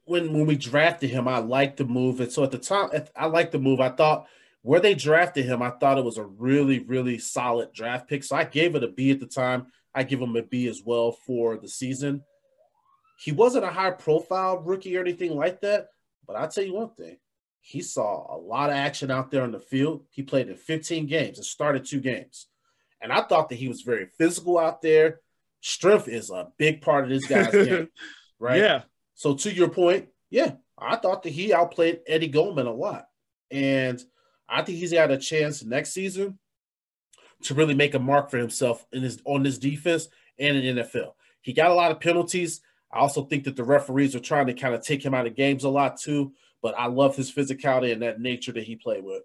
when 0.06 0.32
when 0.32 0.46
we 0.46 0.56
drafted 0.56 1.10
him, 1.10 1.28
I 1.28 1.38
liked 1.38 1.76
the 1.76 1.84
move. 1.84 2.20
And 2.20 2.32
so 2.32 2.42
at 2.42 2.50
the 2.50 2.58
time, 2.58 2.88
I 3.14 3.26
liked 3.26 3.52
the 3.52 3.58
move. 3.58 3.80
I 3.80 3.90
thought 3.90 4.26
where 4.62 4.80
they 4.80 4.94
drafted 4.94 5.44
him, 5.44 5.62
I 5.62 5.70
thought 5.70 5.98
it 5.98 6.04
was 6.04 6.18
a 6.18 6.24
really, 6.24 6.80
really 6.80 7.18
solid 7.18 7.72
draft 7.72 8.08
pick. 8.08 8.24
So 8.24 8.34
I 8.34 8.44
gave 8.44 8.74
it 8.74 8.82
a 8.82 8.88
B 8.88 9.10
at 9.10 9.20
the 9.20 9.26
time. 9.26 9.66
I 9.94 10.02
give 10.02 10.20
him 10.20 10.36
a 10.36 10.42
B 10.42 10.68
as 10.68 10.82
well 10.84 11.12
for 11.12 11.56
the 11.56 11.68
season. 11.68 12.22
He 13.18 13.32
wasn't 13.32 13.64
a 13.64 13.70
high 13.70 13.90
profile 13.90 14.58
rookie 14.58 14.96
or 14.96 15.00
anything 15.00 15.36
like 15.36 15.60
that, 15.60 15.88
but 16.26 16.36
I'll 16.36 16.48
tell 16.48 16.64
you 16.64 16.74
one 16.74 16.90
thing. 16.90 17.18
He 17.60 17.82
saw 17.82 18.34
a 18.34 18.38
lot 18.38 18.70
of 18.70 18.76
action 18.76 19.10
out 19.10 19.30
there 19.30 19.42
on 19.42 19.52
the 19.52 19.60
field. 19.60 20.04
He 20.10 20.22
played 20.22 20.48
in 20.48 20.56
15 20.56 21.06
games 21.06 21.38
and 21.38 21.44
started 21.44 21.84
two 21.84 22.00
games. 22.00 22.46
And 23.00 23.12
I 23.12 23.22
thought 23.22 23.48
that 23.50 23.58
he 23.58 23.68
was 23.68 23.82
very 23.82 24.06
physical 24.06 24.58
out 24.58 24.82
there 24.82 25.20
strength 25.60 26.08
is 26.08 26.30
a 26.30 26.48
big 26.56 26.80
part 26.80 27.04
of 27.04 27.10
this 27.10 27.26
guy's 27.26 27.50
game, 27.50 27.88
right? 28.38 28.60
Yeah. 28.60 28.82
So 29.14 29.34
to 29.34 29.52
your 29.52 29.68
point, 29.68 30.08
yeah, 30.30 30.52
I 30.78 30.96
thought 30.96 31.22
that 31.24 31.30
he 31.30 31.52
outplayed 31.52 32.00
Eddie 32.06 32.28
Goldman 32.28 32.66
a 32.66 32.72
lot, 32.72 33.06
and 33.50 34.02
I 34.48 34.62
think 34.62 34.78
he's 34.78 34.92
got 34.92 35.10
a 35.10 35.18
chance 35.18 35.64
next 35.64 35.92
season 35.92 36.38
to 37.42 37.54
really 37.54 37.74
make 37.74 37.94
a 37.94 37.98
mark 37.98 38.30
for 38.30 38.38
himself 38.38 38.86
in 38.92 39.02
his 39.02 39.20
on 39.24 39.42
this 39.42 39.58
defense 39.58 40.08
and 40.38 40.56
in 40.56 40.76
NFL. 40.76 41.12
He 41.42 41.52
got 41.52 41.70
a 41.70 41.74
lot 41.74 41.90
of 41.90 42.00
penalties. 42.00 42.60
I 42.92 42.98
also 42.98 43.24
think 43.24 43.44
that 43.44 43.56
the 43.56 43.64
referees 43.64 44.16
are 44.16 44.20
trying 44.20 44.46
to 44.46 44.54
kind 44.54 44.74
of 44.74 44.82
take 44.82 45.04
him 45.04 45.14
out 45.14 45.26
of 45.26 45.36
games 45.36 45.64
a 45.64 45.68
lot 45.68 45.98
too. 45.98 46.32
But 46.62 46.74
I 46.76 46.86
love 46.86 47.14
his 47.14 47.30
physicality 47.30 47.92
and 47.92 48.02
that 48.02 48.20
nature 48.20 48.52
that 48.52 48.64
he 48.64 48.76
played 48.76 49.04
with. 49.04 49.22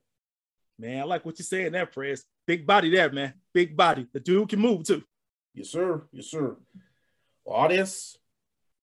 Man, 0.78 1.02
I 1.02 1.04
like 1.04 1.26
what 1.26 1.40
you're 1.40 1.46
saying 1.46 1.72
there, 1.72 1.86
Prez. 1.86 2.26
Big 2.46 2.68
body 2.68 2.90
there, 2.90 3.12
man. 3.12 3.34
Big 3.54 3.76
body. 3.76 4.08
The 4.12 4.20
dude 4.20 4.50
can 4.50 4.60
move 4.60 4.86
too. 4.86 5.04
Yes, 5.54 5.70
sir. 5.70 6.04
Yes, 6.12 6.28
sir. 6.28 6.56
Well, 7.46 7.58
audience, 7.58 8.18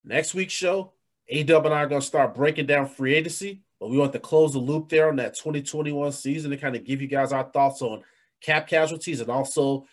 next 0.04 0.34
week's 0.34 0.52
show, 0.52 0.92
A 1.28 1.42
Dub 1.42 1.66
and 1.66 1.74
I 1.74 1.82
are 1.82 1.88
going 1.88 2.00
to 2.00 2.06
start 2.06 2.34
breaking 2.34 2.66
down 2.66 2.86
free 2.86 3.14
agency, 3.14 3.62
but 3.80 3.90
we 3.90 3.98
want 3.98 4.12
to 4.12 4.20
close 4.20 4.52
the 4.52 4.58
loop 4.58 4.88
there 4.88 5.08
on 5.08 5.16
that 5.16 5.34
2021 5.34 6.12
season 6.12 6.50
to 6.50 6.56
kind 6.56 6.76
of 6.76 6.84
give 6.84 7.02
you 7.02 7.08
guys 7.08 7.32
our 7.32 7.44
thoughts 7.44 7.82
on 7.82 8.02
cap 8.40 8.68
casualties 8.68 9.20
and 9.20 9.30
also 9.30 9.86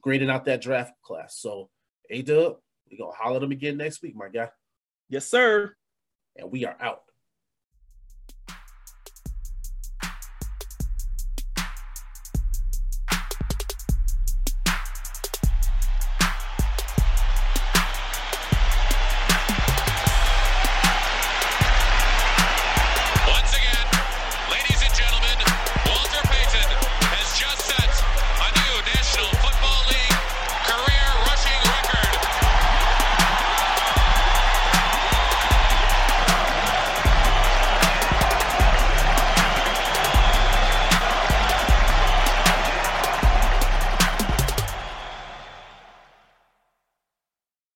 grading 0.00 0.30
out 0.30 0.44
that 0.44 0.62
draft 0.62 0.92
class. 1.02 1.36
So, 1.38 1.68
A 2.08 2.22
Dub, 2.22 2.56
we're 2.90 2.98
going 2.98 3.12
to 3.12 3.16
holler 3.16 3.36
at 3.36 3.40
them 3.40 3.52
again 3.52 3.76
next 3.76 4.02
week, 4.02 4.14
my 4.16 4.28
guy. 4.28 4.48
Yes, 5.08 5.26
sir. 5.26 5.74
And 6.36 6.50
we 6.50 6.64
are 6.64 6.76
out. 6.80 7.02